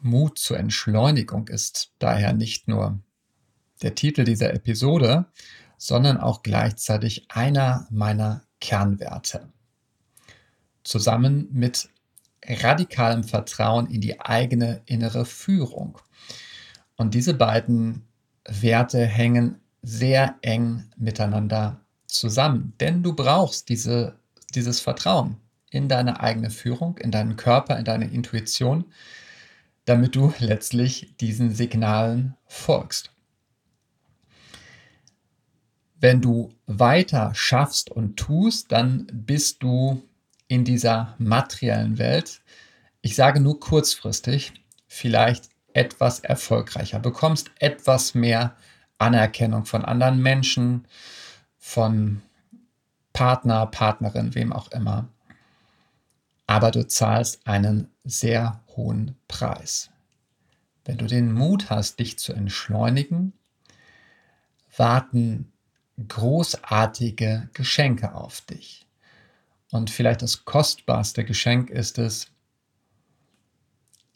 Mut 0.00 0.38
zur 0.38 0.58
Entschleunigung 0.58 1.48
ist 1.48 1.92
daher 1.98 2.32
nicht 2.32 2.68
nur 2.68 2.98
der 3.82 3.94
Titel 3.94 4.24
dieser 4.24 4.54
Episode, 4.54 5.26
sondern 5.76 6.16
auch 6.16 6.42
gleichzeitig 6.42 7.30
einer 7.30 7.86
meiner 7.90 8.44
Kernwerte. 8.58 9.52
Zusammen 10.84 11.48
mit 11.52 11.90
radikalem 12.46 13.24
Vertrauen 13.24 13.90
in 13.90 14.00
die 14.00 14.20
eigene 14.20 14.80
innere 14.86 15.26
Führung. 15.26 16.00
Und 16.96 17.12
diese 17.12 17.34
beiden 17.34 18.08
Werte 18.46 19.04
hängen 19.04 19.60
sehr 19.82 20.36
eng 20.42 20.90
miteinander 20.96 21.80
zusammen, 22.06 22.74
denn 22.80 23.02
du 23.02 23.14
brauchst 23.14 23.68
diese, 23.68 24.18
dieses 24.54 24.80
Vertrauen 24.80 25.36
in 25.70 25.88
deine 25.88 26.20
eigene 26.20 26.50
Führung, 26.50 26.96
in 26.98 27.10
deinen 27.10 27.36
Körper, 27.36 27.78
in 27.78 27.84
deine 27.84 28.10
Intuition, 28.10 28.86
damit 29.84 30.16
du 30.16 30.32
letztlich 30.38 31.14
diesen 31.20 31.54
Signalen 31.54 32.36
folgst. 32.46 33.12
Wenn 36.00 36.20
du 36.20 36.50
weiter 36.66 37.32
schaffst 37.34 37.90
und 37.90 38.16
tust, 38.16 38.70
dann 38.70 39.06
bist 39.12 39.62
du 39.62 40.02
in 40.46 40.64
dieser 40.64 41.14
materiellen 41.18 41.98
Welt, 41.98 42.40
ich 43.02 43.14
sage 43.14 43.40
nur 43.40 43.60
kurzfristig, 43.60 44.52
vielleicht 44.86 45.50
etwas 45.72 46.20
erfolgreicher, 46.20 46.98
bekommst 46.98 47.50
etwas 47.58 48.14
mehr 48.14 48.56
Anerkennung 48.98 49.64
von 49.64 49.84
anderen 49.84 50.20
Menschen, 50.20 50.86
von 51.56 52.22
Partner, 53.12 53.66
Partnerin, 53.66 54.34
wem 54.34 54.52
auch 54.52 54.70
immer. 54.72 55.08
Aber 56.46 56.70
du 56.70 56.86
zahlst 56.86 57.46
einen 57.46 57.90
sehr 58.04 58.60
hohen 58.76 59.16
Preis. 59.28 59.90
Wenn 60.84 60.98
du 60.98 61.06
den 61.06 61.32
Mut 61.32 61.68
hast, 61.68 61.98
dich 61.98 62.18
zu 62.18 62.32
entschleunigen, 62.32 63.32
warten 64.76 65.52
großartige 66.06 67.50
Geschenke 67.52 68.14
auf 68.14 68.40
dich. 68.42 68.86
Und 69.70 69.90
vielleicht 69.90 70.22
das 70.22 70.44
kostbarste 70.44 71.24
Geschenk 71.24 71.70
ist 71.70 71.98
es, 71.98 72.28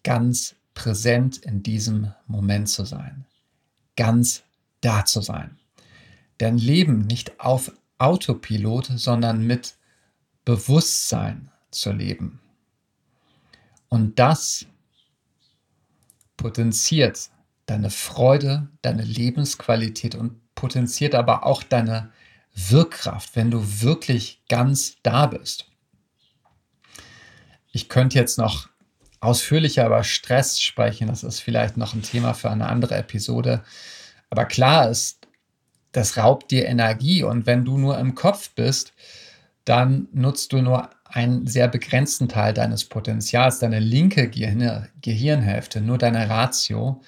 ganz 0.03 0.57
präsent 0.75 1.39
in 1.39 1.63
diesem 1.63 2.13
Moment 2.27 2.69
zu 2.69 2.85
sein. 2.85 3.27
Ganz 3.97 4.43
da 4.83 5.05
zu 5.05 5.23
sein. 5.23 5.59
Denn 6.41 6.59
Leben 6.59 7.07
nicht 7.07 7.41
auf 7.41 7.73
Autopilot, 7.99 8.91
sondern 8.97 9.47
mit 9.47 9.77
Bewusstsein 10.45 11.51
zu 11.71 11.93
leben. 11.93 12.41
Und 13.89 14.19
das 14.19 14.67
potenziert 16.37 17.31
deine 17.67 17.91
Freude, 17.91 18.69
deine 18.83 19.05
Lebensqualität 19.05 20.15
und 20.15 20.41
potenziert 20.55 21.15
aber 21.15 21.47
auch 21.47 21.63
deine 21.63 22.11
Wirkkraft, 22.55 23.37
wenn 23.37 23.51
du 23.51 23.83
wirklich 23.83 24.43
ganz 24.49 24.97
da 25.03 25.27
bist. 25.27 25.67
Ich 27.71 27.89
könnte 27.89 28.19
jetzt 28.19 28.37
noch 28.37 28.69
ausführlicher 29.21 29.87
über 29.87 30.05
Stress 30.05 30.61
sprechen. 30.61 31.07
Das 31.07 31.23
ist 31.23 31.41
vielleicht 31.41 31.77
noch 31.77 31.95
ein 31.95 32.03
Thema 32.03 32.35
für 32.35 32.51
eine 32.51 32.69
andere 32.69 32.97
Episode. 32.97 33.63
Aber 34.33 34.47
klar 34.47 34.89
ist, 34.89 35.29
das 35.93 36.17
raubt 36.17 36.51
dir 36.51 36.65
Energie 36.65 37.23
und 37.23 37.45
wenn 37.45 37.67
du 37.67 37.77
nur 37.77 37.99
im 37.99 38.15
Kopf 38.15 38.49
bist, 38.55 38.95
dann 39.67 40.09
nutzt 40.15 40.55
du 40.55 40.63
nur 40.63 40.89
einen 41.05 41.47
sehr 41.47 41.69
begrenzten 41.69 42.31
Teil 42.31 42.55
deines 42.55 42.87
Potenzials, 42.87 43.59
deine 43.59 43.79
linke 43.79 44.31
Gehirn 44.31 44.89
Gehirnhälfte, 45.03 45.83
nur 45.83 45.99
deine 45.99 46.31
Ratio. 46.31 47.03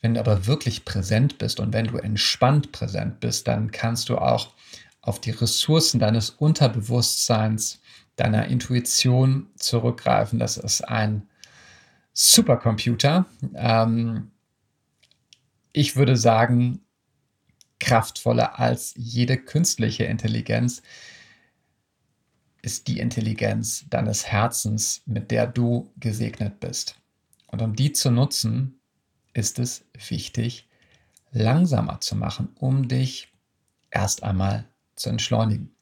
Wenn 0.00 0.14
du 0.14 0.20
aber 0.20 0.46
wirklich 0.46 0.84
präsent 0.84 1.38
bist 1.38 1.58
und 1.58 1.72
wenn 1.72 1.88
du 1.88 1.98
entspannt 1.98 2.70
präsent 2.70 3.18
bist, 3.18 3.48
dann 3.48 3.72
kannst 3.72 4.08
du 4.08 4.18
auch 4.18 4.54
auf 5.00 5.20
die 5.20 5.32
Ressourcen 5.32 5.98
deines 5.98 6.30
Unterbewusstseins, 6.30 7.80
deiner 8.14 8.46
Intuition 8.46 9.48
zurückgreifen. 9.56 10.38
Das 10.38 10.56
ist 10.56 10.82
ein 10.82 11.26
Supercomputer. 12.12 13.26
Ähm, 13.56 14.30
ich 15.74 15.96
würde 15.96 16.16
sagen, 16.16 16.80
kraftvoller 17.80 18.58
als 18.58 18.94
jede 18.96 19.36
künstliche 19.36 20.04
Intelligenz 20.04 20.82
ist 22.62 22.88
die 22.88 23.00
Intelligenz 23.00 23.84
deines 23.90 24.26
Herzens, 24.26 25.02
mit 25.04 25.30
der 25.30 25.46
du 25.46 25.92
gesegnet 25.98 26.60
bist. 26.60 26.98
Und 27.48 27.60
um 27.60 27.76
die 27.76 27.92
zu 27.92 28.10
nutzen, 28.10 28.80
ist 29.34 29.58
es 29.58 29.84
wichtig, 30.08 30.68
langsamer 31.32 32.00
zu 32.00 32.16
machen, 32.16 32.48
um 32.54 32.88
dich 32.88 33.28
erst 33.90 34.22
einmal 34.22 34.64
zu 34.94 35.10
entschleunigen. 35.10 35.74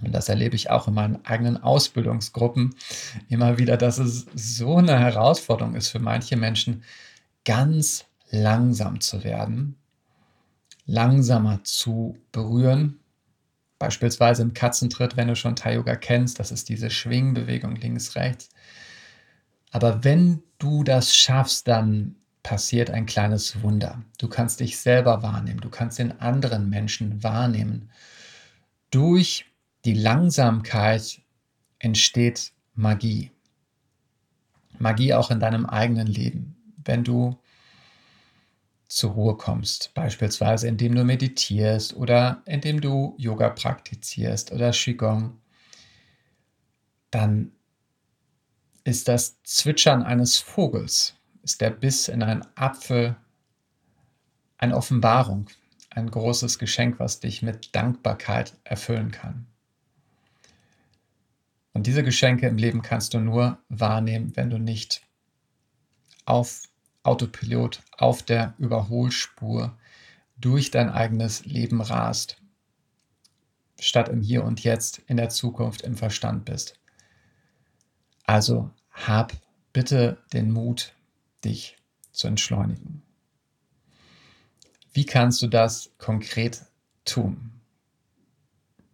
Und 0.00 0.12
das 0.12 0.28
erlebe 0.28 0.54
ich 0.54 0.70
auch 0.70 0.86
in 0.88 0.94
meinen 0.94 1.24
eigenen 1.26 1.58
Ausbildungsgruppen 1.58 2.76
immer 3.28 3.58
wieder, 3.58 3.76
dass 3.76 3.98
es 3.98 4.26
so 4.34 4.76
eine 4.76 4.98
Herausforderung 4.98 5.74
ist 5.74 5.88
für 5.88 5.98
manche 5.98 6.36
Menschen, 6.36 6.84
ganz 7.44 8.06
langsam 8.30 9.00
zu 9.00 9.24
werden, 9.24 9.76
langsamer 10.86 11.62
zu 11.64 12.16
berühren. 12.32 13.00
Beispielsweise 13.78 14.42
im 14.42 14.54
Katzentritt, 14.54 15.16
wenn 15.16 15.28
du 15.28 15.36
schon 15.36 15.56
Thai 15.56 15.74
Yoga 15.74 15.96
kennst, 15.96 16.38
das 16.38 16.50
ist 16.50 16.68
diese 16.68 16.90
Schwingbewegung 16.90 17.76
links, 17.76 18.14
rechts. 18.16 18.50
Aber 19.70 20.04
wenn 20.04 20.42
du 20.58 20.84
das 20.84 21.14
schaffst, 21.14 21.68
dann 21.68 22.16
passiert 22.42 22.90
ein 22.90 23.06
kleines 23.06 23.62
Wunder. 23.62 24.02
Du 24.18 24.28
kannst 24.28 24.60
dich 24.60 24.78
selber 24.78 25.22
wahrnehmen, 25.22 25.60
du 25.60 25.70
kannst 25.70 25.98
den 25.98 26.20
anderen 26.20 26.68
Menschen 26.68 27.22
wahrnehmen. 27.22 27.90
Durch 28.90 29.46
die 29.84 29.94
Langsamkeit 29.94 31.20
entsteht 31.78 32.52
Magie. 32.74 33.30
Magie 34.78 35.14
auch 35.14 35.30
in 35.30 35.40
deinem 35.40 35.66
eigenen 35.66 36.06
Leben. 36.06 36.56
Wenn 36.84 37.04
du 37.04 37.38
zur 38.90 39.12
Ruhe 39.12 39.36
kommst, 39.36 39.94
beispielsweise 39.94 40.66
indem 40.66 40.96
du 40.96 41.04
meditierst 41.04 41.94
oder 41.94 42.42
indem 42.44 42.80
du 42.80 43.14
Yoga 43.18 43.50
praktizierst 43.50 44.50
oder 44.50 44.72
Qigong, 44.72 45.38
dann 47.12 47.52
ist 48.82 49.06
das 49.06 49.40
Zwitschern 49.44 50.02
eines 50.02 50.38
Vogels, 50.38 51.14
ist 51.44 51.60
der 51.60 51.70
Biss 51.70 52.08
in 52.08 52.24
einen 52.24 52.44
Apfel 52.56 53.16
eine 54.58 54.76
Offenbarung, 54.76 55.48
ein 55.90 56.10
großes 56.10 56.58
Geschenk, 56.58 56.98
was 56.98 57.20
dich 57.20 57.42
mit 57.42 57.74
Dankbarkeit 57.76 58.58
erfüllen 58.64 59.12
kann. 59.12 59.46
Und 61.72 61.86
diese 61.86 62.02
Geschenke 62.02 62.48
im 62.48 62.56
Leben 62.56 62.82
kannst 62.82 63.14
du 63.14 63.20
nur 63.20 63.62
wahrnehmen, 63.68 64.36
wenn 64.36 64.50
du 64.50 64.58
nicht 64.58 65.02
auf 66.24 66.69
Autopilot 67.02 67.82
auf 67.96 68.22
der 68.22 68.54
Überholspur 68.58 69.76
durch 70.36 70.70
dein 70.70 70.90
eigenes 70.90 71.44
Leben 71.44 71.80
rast, 71.80 72.40
statt 73.78 74.08
im 74.08 74.22
Hier 74.22 74.44
und 74.44 74.62
Jetzt, 74.62 74.98
in 75.06 75.16
der 75.16 75.28
Zukunft, 75.28 75.82
im 75.82 75.96
Verstand 75.96 76.44
bist. 76.44 76.78
Also 78.24 78.70
hab 78.90 79.32
bitte 79.72 80.18
den 80.32 80.50
Mut, 80.50 80.94
dich 81.44 81.76
zu 82.12 82.28
entschleunigen. 82.28 83.02
Wie 84.92 85.06
kannst 85.06 85.40
du 85.42 85.46
das 85.46 85.90
konkret 85.98 86.62
tun? 87.04 87.52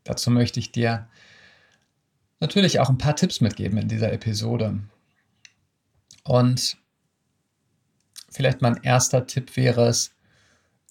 Dazu 0.05 0.31
möchte 0.31 0.61
ich 0.61 0.71
dir 0.73 1.09
natürlich 2.39 2.81
auch 2.81 2.89
ein 2.89 2.99
paar 2.99 3.17
Tipps 3.17 3.41
mitgeben 3.41 3.79
in 3.79 3.89
dieser 3.89 4.13
Episode. 4.13 4.81
Und 6.23 6.77
vielleicht 8.37 8.63
mein 8.63 8.83
erster 8.83 9.27
Tipp 9.27 9.57
wäre 9.57 9.89
es, 9.89 10.15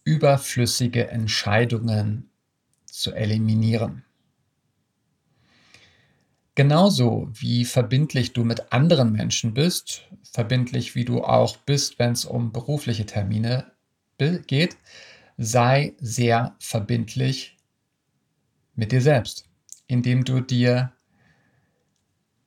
überflüssige 0.03 1.07
Entscheidungen 1.09 2.29
zu 2.85 3.13
eliminieren. 3.13 4.03
Genauso 6.55 7.29
wie 7.33 7.65
verbindlich 7.65 8.33
du 8.33 8.45
mit 8.45 8.71
anderen 8.71 9.11
Menschen 9.11 9.53
bist, 9.53 10.07
verbindlich 10.23 10.95
wie 10.95 11.05
du 11.05 11.23
auch 11.23 11.57
bist, 11.57 11.99
wenn 11.99 12.13
es 12.13 12.23
um 12.25 12.51
berufliche 12.51 13.05
Termine 13.05 13.71
geht, 14.17 14.77
sei 15.37 15.93
sehr 15.99 16.55
verbindlich 16.59 17.57
mit 18.73 18.91
dir 18.91 19.01
selbst, 19.01 19.45
indem 19.87 20.23
du 20.23 20.39
dir 20.39 20.94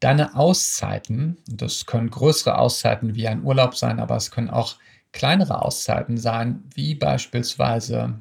deine 0.01 0.37
Auszeiten, 0.37 1.39
das 1.47 1.87
können 1.87 2.11
größere 2.11 2.59
Auszeiten 2.59 3.15
wie 3.15 3.29
ein 3.29 3.43
Urlaub 3.43 3.77
sein, 3.77 3.99
aber 3.99 4.17
es 4.17 4.31
können 4.31 4.51
auch 4.51 4.77
kleinere 5.13 5.63
Auszeiten 5.63 6.17
sein, 6.19 6.65
wie 6.75 6.95
beispielsweise 6.95 8.21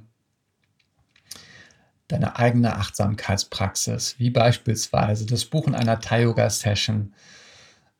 deine 2.07 2.37
eigene 2.37 2.77
Achtsamkeitspraxis, 2.77 4.15
wie 4.17 4.29
beispielsweise 4.29 5.25
das 5.25 5.45
Buchen 5.45 5.75
einer 5.75 5.99
Thai-Yoga-Session 5.99 7.13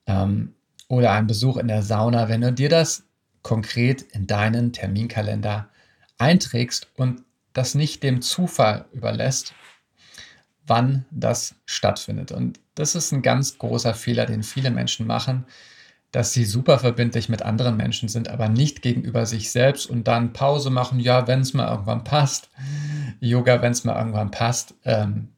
ähm, 0.08 0.56
oder 0.88 1.12
ein 1.12 1.28
Besuch 1.28 1.58
in 1.58 1.68
der 1.68 1.84
Sauna, 1.84 2.30
wenn 2.30 2.42
du 2.42 2.54
dir 2.54 2.70
das 2.70 3.04
konkret 3.44 4.02
in 4.02 4.26
deinen 4.26 4.72
Terminkalender 4.72 5.70
einträgst 6.18 6.88
und 6.96 7.24
das 7.54 7.76
nicht 7.76 8.04
dem 8.04 8.22
Zufall 8.22 8.86
überlässt, 8.92 9.54
wann 10.68 11.06
das 11.12 11.56
stattfindet. 11.66 12.32
Und 12.32 12.60
das 12.76 12.96
ist 12.96 13.12
ein 13.12 13.22
ganz 13.22 13.58
großer 13.58 13.94
Fehler, 13.94 14.26
den 14.26 14.44
viele 14.44 14.70
Menschen 14.70 15.08
machen, 15.08 15.46
dass 16.12 16.34
sie 16.34 16.46
super 16.46 16.80
verbindlich 16.80 17.30
mit 17.30 17.42
anderen 17.42 17.76
Menschen 17.76 18.10
sind, 18.10 18.30
aber 18.30 18.50
nicht 18.50 18.82
gegenüber 18.82 19.26
sich 19.26 19.52
selbst 19.52 19.90
und 19.90 20.08
dann 20.08 20.34
Pause 20.34 20.70
machen, 20.70 21.00
ja, 21.00 21.28
wenn 21.28 21.42
es 21.42 21.54
mal 21.54 21.70
irgendwann 21.70 22.04
passt. 22.04 22.50
Yoga, 23.20 23.62
wenn 23.62 23.72
es 23.72 23.84
mal 23.84 23.98
irgendwann 23.98 24.32
passt. 24.32 24.74
Ähm, 24.86 25.30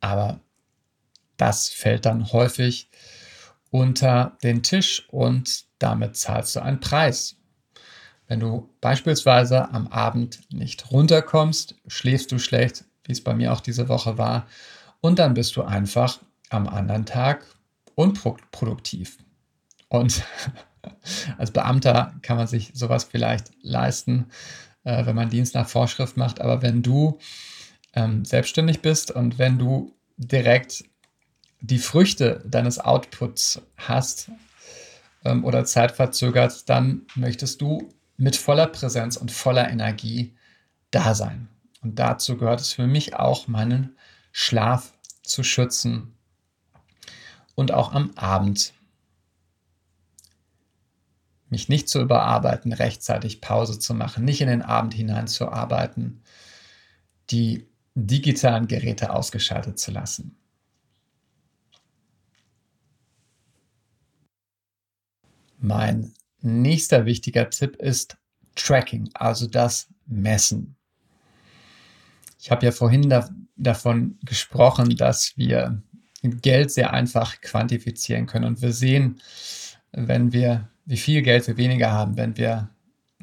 aber 0.00 0.40
das 1.36 1.68
fällt 1.68 2.06
dann 2.06 2.32
häufig 2.32 2.90
unter 3.70 4.36
den 4.42 4.62
Tisch 4.62 5.08
und 5.08 5.64
damit 5.78 6.16
zahlst 6.16 6.56
du 6.56 6.60
einen 6.60 6.80
Preis. 6.80 7.36
Wenn 8.28 8.40
du 8.40 8.68
beispielsweise 8.80 9.70
am 9.72 9.88
Abend 9.88 10.40
nicht 10.52 10.90
runterkommst, 10.92 11.74
schläfst 11.86 12.30
du 12.30 12.38
schlecht, 12.38 12.84
wie 13.10 13.12
es 13.12 13.24
bei 13.24 13.34
mir 13.34 13.52
auch 13.52 13.60
diese 13.60 13.88
Woche 13.88 14.16
war, 14.18 14.46
und 15.00 15.18
dann 15.18 15.34
bist 15.34 15.56
du 15.56 15.62
einfach 15.62 16.20
am 16.48 16.68
anderen 16.68 17.06
Tag 17.06 17.44
unproduktiv. 17.96 19.18
Und 19.88 20.22
als 21.38 21.50
Beamter 21.50 22.14
kann 22.22 22.36
man 22.36 22.46
sich 22.46 22.70
sowas 22.74 23.04
vielleicht 23.04 23.50
leisten, 23.62 24.26
äh, 24.84 25.04
wenn 25.06 25.16
man 25.16 25.30
Dienst 25.30 25.54
nach 25.54 25.68
Vorschrift 25.68 26.16
macht. 26.16 26.40
Aber 26.40 26.62
wenn 26.62 26.82
du 26.82 27.18
ähm, 27.94 28.24
selbstständig 28.24 28.80
bist 28.80 29.10
und 29.10 29.38
wenn 29.38 29.58
du 29.58 29.92
direkt 30.16 30.84
die 31.60 31.78
Früchte 31.78 32.42
deines 32.46 32.78
Outputs 32.78 33.60
hast 33.76 34.30
ähm, 35.24 35.44
oder 35.44 35.64
zeitverzögert, 35.64 36.68
dann 36.68 37.02
möchtest 37.16 37.60
du 37.60 37.88
mit 38.16 38.36
voller 38.36 38.66
Präsenz 38.66 39.16
und 39.16 39.32
voller 39.32 39.68
Energie 39.68 40.36
da 40.90 41.14
sein. 41.14 41.48
Und 41.80 41.98
dazu 41.98 42.36
gehört 42.36 42.60
es 42.60 42.72
für 42.72 42.86
mich 42.86 43.14
auch, 43.16 43.48
meinen 43.48 43.96
Schlaf 44.32 44.92
zu 45.22 45.42
schützen 45.42 46.14
und 47.54 47.72
auch 47.72 47.92
am 47.92 48.12
Abend 48.16 48.74
mich 51.48 51.68
nicht 51.68 51.88
zu 51.88 52.00
überarbeiten, 52.00 52.72
rechtzeitig 52.72 53.40
Pause 53.40 53.78
zu 53.78 53.92
machen, 53.92 54.24
nicht 54.24 54.40
in 54.40 54.48
den 54.48 54.62
Abend 54.62 54.94
hinein 54.94 55.26
zu 55.26 55.48
arbeiten, 55.48 56.22
die 57.30 57.68
digitalen 57.94 58.68
Geräte 58.68 59.12
ausgeschaltet 59.12 59.78
zu 59.78 59.90
lassen. 59.90 60.36
Mein 65.58 66.14
nächster 66.40 67.04
wichtiger 67.04 67.50
Tipp 67.50 67.76
ist 67.76 68.16
Tracking, 68.54 69.10
also 69.14 69.46
das 69.46 69.88
Messen. 70.06 70.76
Ich 72.40 72.50
habe 72.50 72.64
ja 72.64 72.72
vorhin 72.72 73.10
da, 73.10 73.28
davon 73.56 74.18
gesprochen, 74.24 74.96
dass 74.96 75.36
wir 75.36 75.82
Geld 76.22 76.70
sehr 76.70 76.92
einfach 76.92 77.40
quantifizieren 77.40 78.26
können. 78.26 78.46
Und 78.46 78.62
wir 78.62 78.72
sehen, 78.72 79.20
wenn 79.92 80.32
wir, 80.32 80.68
wie 80.86 80.96
viel 80.96 81.22
Geld 81.22 81.46
wir 81.46 81.56
weniger 81.56 81.92
haben, 81.92 82.16
wenn 82.16 82.36
wir 82.36 82.70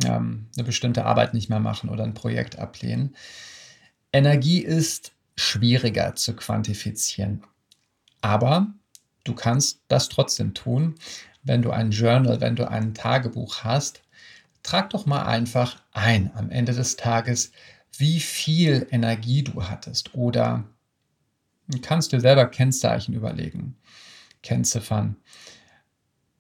ähm, 0.05 0.47
eine 0.55 0.63
bestimmte 0.63 1.05
Arbeit 1.05 1.33
nicht 1.33 1.49
mehr 1.49 1.59
machen 1.59 1.89
oder 1.89 2.03
ein 2.03 2.13
Projekt 2.13 2.59
ablehnen. 2.59 3.15
Energie 4.13 4.59
ist 4.59 5.13
schwieriger 5.35 6.15
zu 6.15 6.35
quantifizieren. 6.35 7.43
Aber 8.21 8.67
du 9.23 9.33
kannst 9.33 9.81
das 9.87 10.09
trotzdem 10.09 10.53
tun, 10.53 10.95
wenn 11.43 11.61
du 11.61 11.71
ein 11.71 11.91
Journal, 11.91 12.41
wenn 12.41 12.55
du 12.55 12.69
ein 12.69 12.93
Tagebuch 12.93 13.63
hast. 13.63 14.01
Trag 14.63 14.89
doch 14.89 15.05
mal 15.05 15.23
einfach 15.23 15.81
ein 15.91 16.31
am 16.35 16.49
Ende 16.49 16.73
des 16.73 16.95
Tages, 16.97 17.51
wie 17.99 18.19
viel 18.19 18.87
Energie 18.91 19.43
du 19.43 19.63
hattest 19.67 20.13
oder 20.13 20.63
kannst 21.81 22.11
dir 22.11 22.21
selber 22.21 22.45
Kennzeichen 22.45 23.13
überlegen, 23.13 23.77
Kennziffern. 24.41 25.17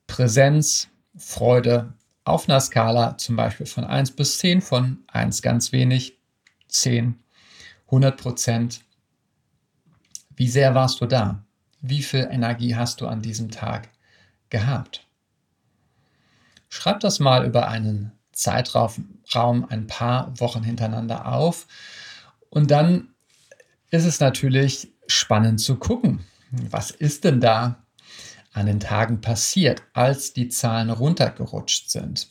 Präsenz, 0.05 0.87
Freude 1.17 1.93
auf 2.23 2.47
einer 2.47 2.59
Skala 2.59 3.17
zum 3.17 3.35
Beispiel 3.35 3.65
von 3.65 3.83
1 3.83 4.11
bis 4.11 4.37
10, 4.39 4.61
von 4.61 5.03
1 5.07 5.41
ganz 5.41 5.71
wenig, 5.71 6.17
10, 6.67 7.19
100 7.87 8.17
Prozent. 8.17 8.81
Wie 10.35 10.47
sehr 10.47 10.75
warst 10.75 11.01
du 11.01 11.05
da? 11.05 11.43
Wie 11.81 12.03
viel 12.03 12.27
Energie 12.31 12.75
hast 12.75 13.01
du 13.01 13.07
an 13.07 13.21
diesem 13.21 13.49
Tag 13.49 13.89
gehabt? 14.49 15.05
Schreib 16.69 16.99
das 16.99 17.19
mal 17.19 17.45
über 17.45 17.67
einen 17.67 18.16
Zeitraum 18.37 19.65
ein 19.69 19.87
paar 19.87 20.39
Wochen 20.39 20.63
hintereinander 20.63 21.31
auf. 21.33 21.67
Und 22.49 22.71
dann 22.71 23.09
ist 23.89 24.05
es 24.05 24.19
natürlich 24.19 24.93
spannend 25.07 25.59
zu 25.59 25.77
gucken, 25.77 26.25
was 26.51 26.91
ist 26.91 27.23
denn 27.23 27.41
da 27.41 27.83
an 28.53 28.65
den 28.65 28.79
Tagen 28.79 29.21
passiert, 29.21 29.83
als 29.93 30.33
die 30.33 30.49
Zahlen 30.49 30.89
runtergerutscht 30.89 31.89
sind. 31.89 32.29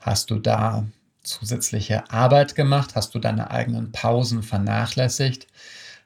Hast 0.00 0.30
du 0.30 0.38
da 0.38 0.86
zusätzliche 1.22 2.10
Arbeit 2.10 2.54
gemacht? 2.54 2.94
Hast 2.94 3.14
du 3.14 3.18
deine 3.18 3.50
eigenen 3.50 3.90
Pausen 3.90 4.42
vernachlässigt? 4.42 5.46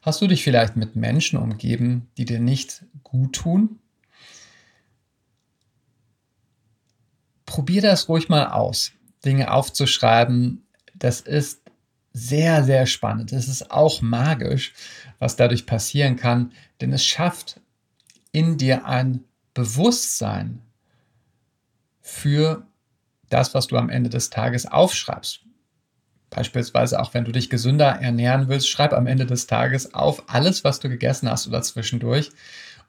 Hast 0.02 0.20
du 0.22 0.26
dich 0.26 0.44
vielleicht 0.44 0.76
mit 0.76 0.96
Menschen 0.96 1.38
umgeben, 1.38 2.08
die 2.16 2.24
dir 2.24 2.40
nicht 2.40 2.84
gut 3.02 3.34
tun? 3.34 3.80
Probier 7.48 7.80
das 7.80 8.10
ruhig 8.10 8.28
mal 8.28 8.48
aus, 8.48 8.92
Dinge 9.24 9.50
aufzuschreiben. 9.50 10.66
Das 10.94 11.22
ist 11.22 11.62
sehr, 12.12 12.62
sehr 12.62 12.84
spannend. 12.84 13.32
Es 13.32 13.48
ist 13.48 13.70
auch 13.70 14.02
magisch, 14.02 14.74
was 15.18 15.34
dadurch 15.34 15.64
passieren 15.64 16.16
kann, 16.16 16.52
denn 16.80 16.92
es 16.92 17.04
schafft 17.04 17.60
in 18.32 18.58
dir 18.58 18.84
ein 18.84 19.24
Bewusstsein 19.54 20.60
für 22.02 22.66
das, 23.30 23.54
was 23.54 23.66
du 23.66 23.78
am 23.78 23.88
Ende 23.88 24.10
des 24.10 24.28
Tages 24.28 24.66
aufschreibst. 24.66 25.40
Beispielsweise 26.28 27.00
auch 27.00 27.14
wenn 27.14 27.24
du 27.24 27.32
dich 27.32 27.48
gesünder 27.48 27.86
ernähren 27.86 28.48
willst, 28.48 28.68
schreib 28.68 28.92
am 28.92 29.06
Ende 29.06 29.24
des 29.24 29.46
Tages 29.46 29.94
auf 29.94 30.24
alles, 30.28 30.64
was 30.64 30.80
du 30.80 30.90
gegessen 30.90 31.30
hast 31.30 31.46
oder 31.48 31.62
zwischendurch. 31.62 32.30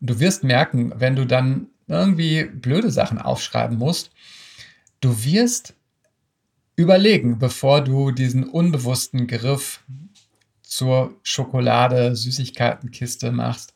Und 0.01 0.09
du 0.09 0.19
wirst 0.19 0.43
merken, 0.43 0.91
wenn 0.97 1.15
du 1.15 1.25
dann 1.25 1.67
irgendwie 1.87 2.43
blöde 2.43 2.91
Sachen 2.91 3.19
aufschreiben 3.19 3.77
musst, 3.77 4.11
Du 5.01 5.23
wirst 5.23 5.75
überlegen, 6.75 7.39
bevor 7.39 7.81
du 7.81 8.12
diesen 8.12 8.43
unbewussten 8.43 9.27
Griff 9.27 9.81
zur 10.62 11.15
Schokolade, 11.23 12.15
Süßigkeitenkiste 12.15 13.31
machst, 13.31 13.73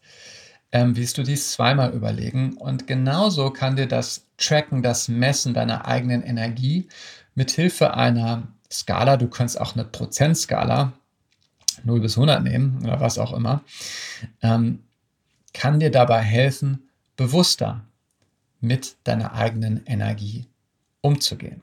ähm, 0.73 0.97
wirst 0.97 1.17
du 1.17 1.23
dies 1.23 1.51
zweimal 1.51 1.93
überlegen. 1.93 2.57
Und 2.57 2.87
genauso 2.87 3.51
kann 3.51 3.77
dir 3.77 3.87
das 3.87 4.25
Tracken, 4.37 4.81
das 4.81 5.07
Messen 5.07 5.53
deiner 5.53 5.85
eigenen 5.85 6.23
Energie 6.23 6.89
mit 7.35 7.51
Hilfe 7.51 7.93
einer 7.93 8.47
Skala, 8.69 9.17
du 9.17 9.29
kannst 9.29 9.59
auch 9.61 9.75
eine 9.75 9.85
Prozentskala 9.85 10.93
0 11.83 11.99
bis 12.01 12.17
100 12.17 12.43
nehmen 12.43 12.81
oder 12.83 12.99
was 12.99 13.17
auch 13.17 13.33
immer, 13.33 13.63
ähm, 14.41 14.83
kann 15.53 15.79
dir 15.79 15.91
dabei 15.91 16.21
helfen, 16.21 16.89
bewusster 17.15 17.85
mit 18.59 18.95
deiner 19.03 19.33
eigenen 19.33 19.85
Energie 19.85 20.47
umzugehen. 21.03 21.61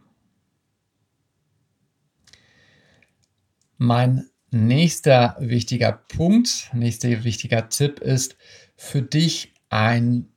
Mein 3.78 4.28
nächster 4.50 5.36
wichtiger 5.40 5.92
Punkt, 5.92 6.70
nächster 6.72 7.24
wichtiger 7.24 7.68
Tipp 7.68 7.98
ist, 8.00 8.36
für 8.76 9.02
dich 9.02 9.52
ein 9.70 10.28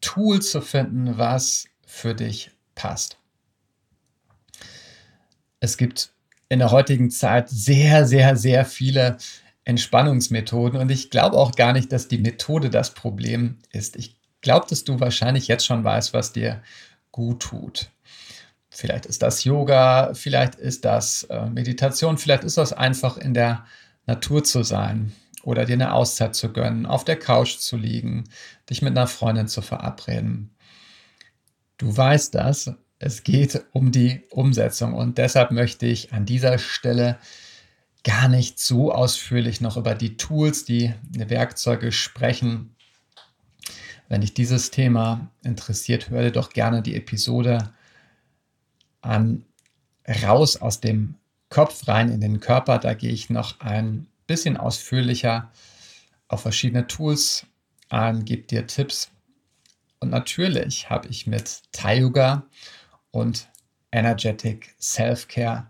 Tool 0.00 0.40
zu 0.40 0.60
finden, 0.60 1.18
was 1.18 1.66
für 1.84 2.14
dich 2.14 2.52
passt. 2.74 3.18
Es 5.58 5.76
gibt 5.76 6.12
in 6.48 6.60
der 6.60 6.70
heutigen 6.70 7.10
Zeit 7.10 7.48
sehr, 7.48 8.06
sehr, 8.06 8.36
sehr 8.36 8.64
viele 8.64 9.18
Entspannungsmethoden 9.64 10.80
und 10.80 10.90
ich 10.90 11.10
glaube 11.10 11.36
auch 11.36 11.52
gar 11.52 11.72
nicht, 11.72 11.92
dass 11.92 12.08
die 12.08 12.18
Methode 12.18 12.70
das 12.70 12.94
Problem 12.94 13.58
ist. 13.70 13.96
Ich 13.96 14.16
glaube, 14.40 14.66
dass 14.68 14.84
du 14.84 15.00
wahrscheinlich 15.00 15.48
jetzt 15.48 15.66
schon 15.66 15.84
weißt, 15.84 16.14
was 16.14 16.32
dir 16.32 16.62
gut 17.12 17.42
tut. 17.42 17.90
Vielleicht 18.70 19.06
ist 19.06 19.22
das 19.22 19.42
Yoga, 19.44 20.14
vielleicht 20.14 20.54
ist 20.54 20.84
das 20.84 21.24
äh, 21.24 21.46
Meditation, 21.46 22.18
vielleicht 22.18 22.44
ist 22.44 22.56
das 22.56 22.72
einfach 22.72 23.16
in 23.16 23.34
der 23.34 23.64
Natur 24.06 24.44
zu 24.44 24.62
sein 24.62 25.12
oder 25.42 25.64
dir 25.64 25.74
eine 25.74 25.92
Auszeit 25.92 26.36
zu 26.36 26.52
gönnen, 26.52 26.86
auf 26.86 27.04
der 27.04 27.18
Couch 27.18 27.58
zu 27.58 27.76
liegen, 27.76 28.24
dich 28.68 28.80
mit 28.80 28.96
einer 28.96 29.08
Freundin 29.08 29.48
zu 29.48 29.60
verabreden. 29.60 30.54
Du 31.78 31.96
weißt 31.96 32.34
das. 32.34 32.72
Es 32.98 33.22
geht 33.22 33.64
um 33.72 33.92
die 33.92 34.24
Umsetzung 34.30 34.92
und 34.92 35.16
deshalb 35.16 35.50
möchte 35.52 35.86
ich 35.86 36.12
an 36.12 36.26
dieser 36.26 36.58
Stelle 36.58 37.18
gar 38.04 38.28
nicht 38.28 38.58
so 38.58 38.92
ausführlich 38.92 39.60
noch 39.60 39.78
über 39.78 39.94
die 39.94 40.16
Tools, 40.18 40.64
die 40.64 40.92
Werkzeuge 41.10 41.92
sprechen. 41.92 42.76
Wenn 44.08 44.20
dich 44.20 44.34
dieses 44.34 44.70
Thema 44.70 45.30
interessiert, 45.42 46.10
hör 46.10 46.30
doch 46.30 46.50
gerne 46.50 46.82
die 46.82 46.94
Episode 46.94 47.72
an 49.00 49.44
Raus 50.06 50.56
aus 50.56 50.80
dem 50.80 51.16
Kopf 51.48 51.86
rein 51.88 52.10
in 52.10 52.20
den 52.20 52.40
Körper. 52.40 52.78
Da 52.78 52.94
gehe 52.94 53.12
ich 53.12 53.30
noch 53.30 53.60
ein 53.60 54.06
bisschen 54.26 54.56
ausführlicher 54.56 55.50
auf 56.28 56.42
verschiedene 56.42 56.86
Tools 56.86 57.46
ein, 57.88 58.24
gebe 58.24 58.42
dir 58.42 58.66
Tipps. 58.66 59.10
Und 59.98 60.10
natürlich 60.10 60.88
habe 60.88 61.08
ich 61.08 61.26
mit 61.26 61.62
Thai 61.72 61.98
Yoga 61.98 62.46
und 63.10 63.48
Energetic 63.92 64.74
Self-Care 64.80 65.66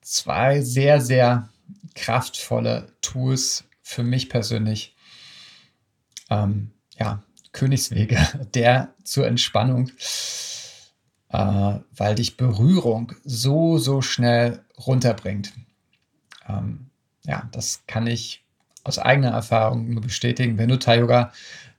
zwei 0.00 0.62
sehr, 0.62 1.00
sehr 1.00 1.48
kraftvolle 1.94 2.92
Tools 3.02 3.64
für 3.82 4.04
mich 4.04 4.28
persönlich. 4.28 4.94
Ähm, 6.30 6.70
ja, 6.98 7.22
Königswege 7.52 8.18
der 8.54 8.94
zur 9.02 9.26
Entspannung, 9.26 9.90
äh, 11.36 11.80
weil 11.94 12.14
dich 12.14 12.38
Berührung 12.38 13.12
so, 13.22 13.76
so 13.76 14.00
schnell 14.00 14.64
runterbringt. 14.86 15.52
Ähm, 16.48 16.86
ja, 17.24 17.46
das 17.52 17.82
kann 17.86 18.06
ich 18.06 18.42
aus 18.84 18.98
eigener 18.98 19.32
Erfahrung 19.32 19.90
nur 19.90 20.00
bestätigen. 20.00 20.56
Wenn 20.56 20.70
du 20.70 20.78
Thai 20.78 21.00
Yoga 21.00 21.32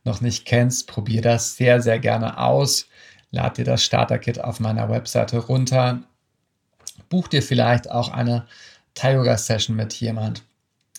noch 0.04 0.22
nicht 0.22 0.46
kennst, 0.46 0.88
probier 0.88 1.24
das 1.24 1.56
sehr, 1.56 1.82
sehr 1.82 1.98
gerne 1.98 2.38
aus. 2.38 2.88
Lad 3.32 3.58
dir 3.58 3.66
das 3.66 3.84
Starter-Kit 3.84 4.40
auf 4.40 4.60
meiner 4.60 4.90
Webseite 4.90 5.40
runter. 5.40 6.04
Buch 7.10 7.28
dir 7.28 7.42
vielleicht 7.42 7.90
auch 7.90 8.10
eine 8.10 8.46
Thai 8.94 9.16
Yoga 9.16 9.38
Session 9.38 9.76
mit 9.76 9.92
jemand. 9.96 10.44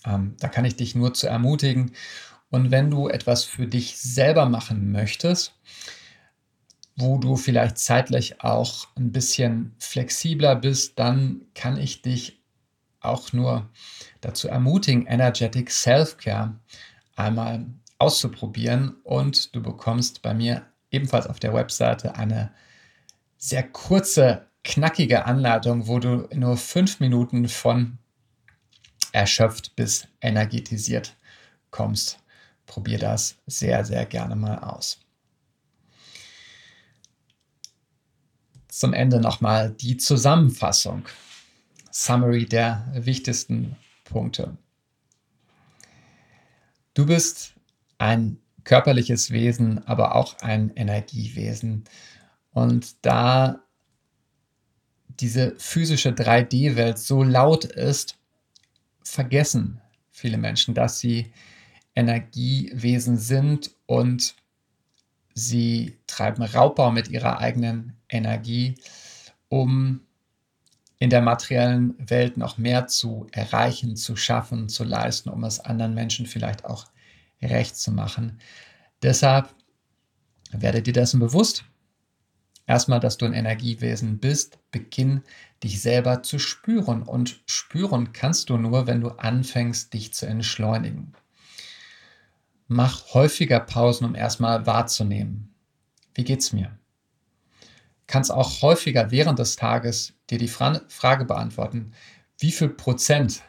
Ähm, 0.04 0.34
da 0.40 0.48
kann 0.48 0.64
ich 0.64 0.74
dich 0.74 0.96
nur 0.96 1.14
zu 1.14 1.28
ermutigen. 1.28 1.92
Und 2.50 2.72
wenn 2.72 2.90
du 2.90 3.08
etwas 3.08 3.44
für 3.44 3.68
dich 3.68 3.98
selber 3.98 4.46
machen 4.46 4.90
möchtest, 4.90 5.54
wo 6.98 7.18
du 7.18 7.36
vielleicht 7.36 7.78
zeitlich 7.78 8.42
auch 8.42 8.88
ein 8.96 9.12
bisschen 9.12 9.74
flexibler 9.78 10.56
bist, 10.56 10.98
dann 10.98 11.42
kann 11.54 11.78
ich 11.78 12.02
dich 12.02 12.42
auch 13.00 13.32
nur 13.32 13.70
dazu 14.20 14.48
ermutigen, 14.48 15.06
Energetic 15.06 15.70
Self-Care 15.70 16.58
einmal 17.14 17.66
auszuprobieren. 17.98 18.96
Und 19.04 19.54
du 19.54 19.62
bekommst 19.62 20.22
bei 20.22 20.34
mir 20.34 20.66
ebenfalls 20.90 21.28
auf 21.28 21.38
der 21.38 21.54
Webseite 21.54 22.16
eine 22.16 22.52
sehr 23.36 23.62
kurze, 23.62 24.46
knackige 24.64 25.24
Anleitung, 25.24 25.86
wo 25.86 26.00
du 26.00 26.22
in 26.30 26.40
nur 26.40 26.56
fünf 26.56 26.98
Minuten 26.98 27.48
von 27.48 27.98
erschöpft 29.12 29.76
bis 29.76 30.08
energetisiert 30.20 31.16
kommst. 31.70 32.18
Probier 32.66 32.98
das 32.98 33.36
sehr, 33.46 33.84
sehr 33.84 34.04
gerne 34.04 34.34
mal 34.34 34.58
aus. 34.58 34.98
Zum 38.78 38.92
Ende 38.92 39.20
nochmal 39.20 39.72
die 39.72 39.96
Zusammenfassung. 39.96 41.04
Summary 41.90 42.46
der 42.46 42.86
wichtigsten 42.94 43.74
Punkte. 44.04 44.56
Du 46.94 47.06
bist 47.06 47.54
ein 47.98 48.38
körperliches 48.62 49.32
Wesen, 49.32 49.84
aber 49.88 50.14
auch 50.14 50.38
ein 50.42 50.70
Energiewesen. 50.76 51.86
Und 52.52 53.04
da 53.04 53.64
diese 55.08 55.56
physische 55.58 56.10
3D-Welt 56.10 57.00
so 57.00 57.24
laut 57.24 57.64
ist, 57.64 58.16
vergessen 59.02 59.80
viele 60.12 60.38
Menschen, 60.38 60.74
dass 60.74 61.00
sie 61.00 61.32
Energiewesen 61.96 63.16
sind 63.16 63.72
und 63.86 64.36
sie 65.38 65.98
treiben 66.06 66.42
Raubbau 66.42 66.90
mit 66.90 67.08
ihrer 67.08 67.38
eigenen 67.38 67.96
Energie, 68.08 68.74
um 69.48 70.00
in 70.98 71.10
der 71.10 71.22
materiellen 71.22 71.94
Welt 71.98 72.36
noch 72.36 72.58
mehr 72.58 72.88
zu 72.88 73.28
erreichen, 73.30 73.96
zu 73.96 74.16
schaffen, 74.16 74.68
zu 74.68 74.82
leisten, 74.82 75.28
um 75.28 75.44
es 75.44 75.60
anderen 75.60 75.94
Menschen 75.94 76.26
vielleicht 76.26 76.64
auch 76.64 76.86
recht 77.40 77.76
zu 77.76 77.92
machen. 77.92 78.40
Deshalb 79.02 79.54
werde 80.50 80.82
dir 80.82 80.92
dessen 80.92 81.20
bewusst. 81.20 81.64
Erstmal, 82.66 83.00
dass 83.00 83.16
du 83.16 83.26
ein 83.26 83.32
Energiewesen 83.32 84.18
bist, 84.18 84.58
beginn 84.72 85.22
dich 85.62 85.80
selber 85.80 86.22
zu 86.22 86.38
spüren. 86.38 87.02
Und 87.02 87.40
spüren 87.46 88.12
kannst 88.12 88.50
du 88.50 88.58
nur, 88.58 88.86
wenn 88.86 89.00
du 89.00 89.10
anfängst, 89.10 89.94
dich 89.94 90.12
zu 90.12 90.26
entschleunigen. 90.26 91.14
Mach 92.68 93.14
häufiger 93.14 93.60
Pausen, 93.60 94.04
um 94.04 94.14
erstmal 94.14 94.66
wahrzunehmen. 94.66 95.54
Wie 96.14 96.24
geht's 96.24 96.52
mir? 96.52 96.78
kannst 98.08 98.32
auch 98.32 98.62
häufiger 98.62 99.12
während 99.12 99.38
des 99.38 99.54
Tages 99.54 100.14
dir 100.30 100.38
die 100.38 100.48
Fra 100.48 100.80
Frage 100.88 101.24
beantworten, 101.24 101.92
wie 102.38 102.50
viel 102.50 102.70
Prozent 102.70 103.42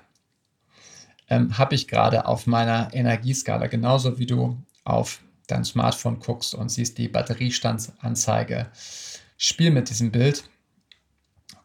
ähm, 1.29 1.57
habe 1.57 1.73
ich 1.73 1.87
gerade 1.87 2.25
auf 2.27 2.45
meiner 2.45 2.93
Energieskala, 2.93 3.67
genauso 3.67 4.19
wie 4.19 4.25
du 4.25 4.61
auf 4.83 5.21
dein 5.47 5.63
Smartphone 5.63 6.19
guckst 6.19 6.53
und 6.53 6.69
siehst 6.69 6.97
die 6.97 7.07
Batteriestandsanzeige. 7.07 8.67
Spiel 9.37 9.71
mit 9.71 9.89
diesem 9.89 10.11
Bild, 10.11 10.43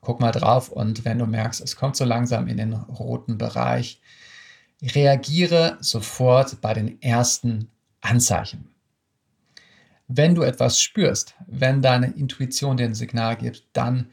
guck 0.01 0.21
mal 0.21 0.33
drauf 0.33 0.71
und 0.71 1.05
wenn 1.05 1.19
du 1.19 1.27
merkst, 1.27 1.61
es 1.61 1.77
kommt 1.77 1.97
so 1.97 2.05
langsam 2.05 2.47
in 2.47 2.57
den 2.57 2.73
roten 2.73 3.37
Bereich, 3.37 4.01
reagiere 4.95 5.79
sofort 5.81 6.61
bei 6.61 6.75
den 6.75 7.01
ersten 7.01 7.71
Anzeichen. 8.01 8.69
Wenn 10.09 10.35
du 10.35 10.43
etwas 10.43 10.81
spürst, 10.81 11.35
wenn 11.47 11.81
deine 11.81 12.09
Intuition 12.09 12.77
dir 12.77 12.85
ein 12.85 12.95
Signal 12.95 13.37
gibt, 13.37 13.65
dann 13.73 14.11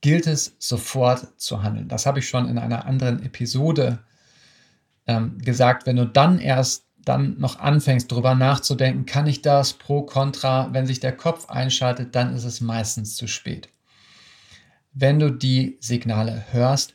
gilt 0.00 0.26
es 0.26 0.56
sofort 0.58 1.40
zu 1.40 1.62
handeln. 1.62 1.88
Das 1.88 2.06
habe 2.06 2.20
ich 2.20 2.28
schon 2.28 2.48
in 2.48 2.58
einer 2.58 2.86
anderen 2.86 3.22
Episode 3.24 4.00
ähm, 5.06 5.38
gesagt. 5.38 5.86
Wenn 5.86 5.96
du 5.96 6.06
dann 6.06 6.38
erst 6.38 6.86
dann 7.04 7.38
noch 7.38 7.58
anfängst, 7.58 8.10
darüber 8.12 8.34
nachzudenken, 8.34 9.06
kann 9.06 9.26
ich 9.26 9.42
das 9.42 9.72
pro, 9.72 10.02
contra, 10.02 10.72
wenn 10.72 10.86
sich 10.86 11.00
der 11.00 11.16
Kopf 11.16 11.48
einschaltet, 11.48 12.14
dann 12.14 12.34
ist 12.34 12.44
es 12.44 12.60
meistens 12.60 13.16
zu 13.16 13.26
spät. 13.26 13.68
Wenn 14.92 15.18
du 15.18 15.30
die 15.30 15.78
Signale 15.80 16.44
hörst, 16.52 16.94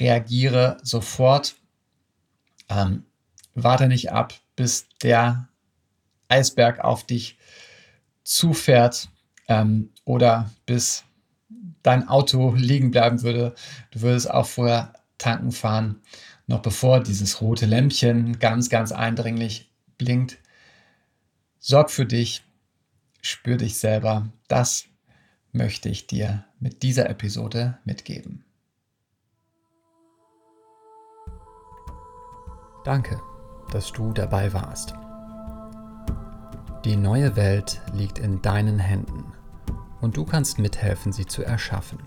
reagiere 0.00 0.78
sofort. 0.82 1.54
Ähm, 2.68 3.04
warte 3.54 3.88
nicht 3.88 4.12
ab, 4.12 4.34
bis 4.54 4.86
der 5.02 5.48
Eisberg 6.28 6.80
auf 6.80 7.04
dich 7.04 7.38
zufährt 8.24 9.08
ähm, 9.48 9.90
oder 10.04 10.50
bis 10.66 11.04
dein 11.82 12.08
Auto 12.08 12.54
liegen 12.54 12.90
bleiben 12.90 13.22
würde. 13.22 13.54
Du 13.92 14.00
würdest 14.00 14.30
auch 14.30 14.46
vorher 14.46 14.92
tanken 15.18 15.52
fahren, 15.52 16.00
noch 16.46 16.60
bevor 16.60 17.02
dieses 17.02 17.40
rote 17.40 17.66
Lämpchen 17.66 18.38
ganz, 18.38 18.68
ganz 18.68 18.92
eindringlich 18.92 19.70
blinkt. 19.98 20.38
Sorg 21.58 21.90
für 21.90 22.06
dich, 22.06 22.42
spür 23.22 23.56
dich 23.56 23.78
selber. 23.78 24.28
Das 24.48 24.86
möchte 25.52 25.88
ich 25.88 26.06
dir 26.06 26.44
mit 26.60 26.82
dieser 26.82 27.08
Episode 27.08 27.78
mitgeben. 27.84 28.45
Danke, 32.86 33.20
dass 33.72 33.90
du 33.90 34.12
dabei 34.12 34.52
warst. 34.52 34.94
Die 36.84 36.94
neue 36.94 37.34
Welt 37.34 37.80
liegt 37.92 38.20
in 38.20 38.40
deinen 38.42 38.78
Händen 38.78 39.32
und 40.00 40.16
du 40.16 40.24
kannst 40.24 40.60
mithelfen, 40.60 41.12
sie 41.12 41.26
zu 41.26 41.42
erschaffen, 41.42 41.98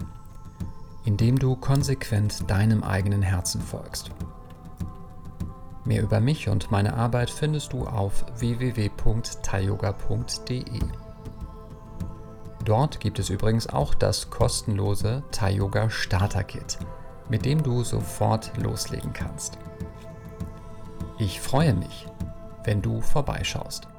indem 1.04 1.38
du 1.38 1.58
konsequent 1.58 2.50
deinem 2.50 2.82
eigenen 2.82 3.22
Herzen 3.22 3.60
folgst. 3.60 4.12
Mehr 5.84 6.02
über 6.02 6.22
mich 6.22 6.48
und 6.48 6.72
meine 6.72 6.94
Arbeit 6.94 7.30
findest 7.30 7.74
du 7.74 7.86
auf 7.86 8.24
www.tayoga.de. 8.38 10.80
Dort 12.64 13.02
gibt 13.02 13.20
es 13.20 13.30
übrigens 13.30 13.68
auch 13.68 13.94
das 13.94 14.30
kostenlose 14.30 15.24
Tayoga 15.32 15.90
Starter 15.90 16.46
Kit, 16.46 16.80
mit 17.28 17.44
dem 17.44 17.64
du 17.64 17.84
sofort 17.84 18.54
loslegen 18.56 19.12
kannst. 19.12 19.58
Ich 21.22 21.42
freue 21.42 21.74
mich, 21.74 22.08
wenn 22.64 22.82
du 22.82 23.02
vorbeischaust. 23.02 23.90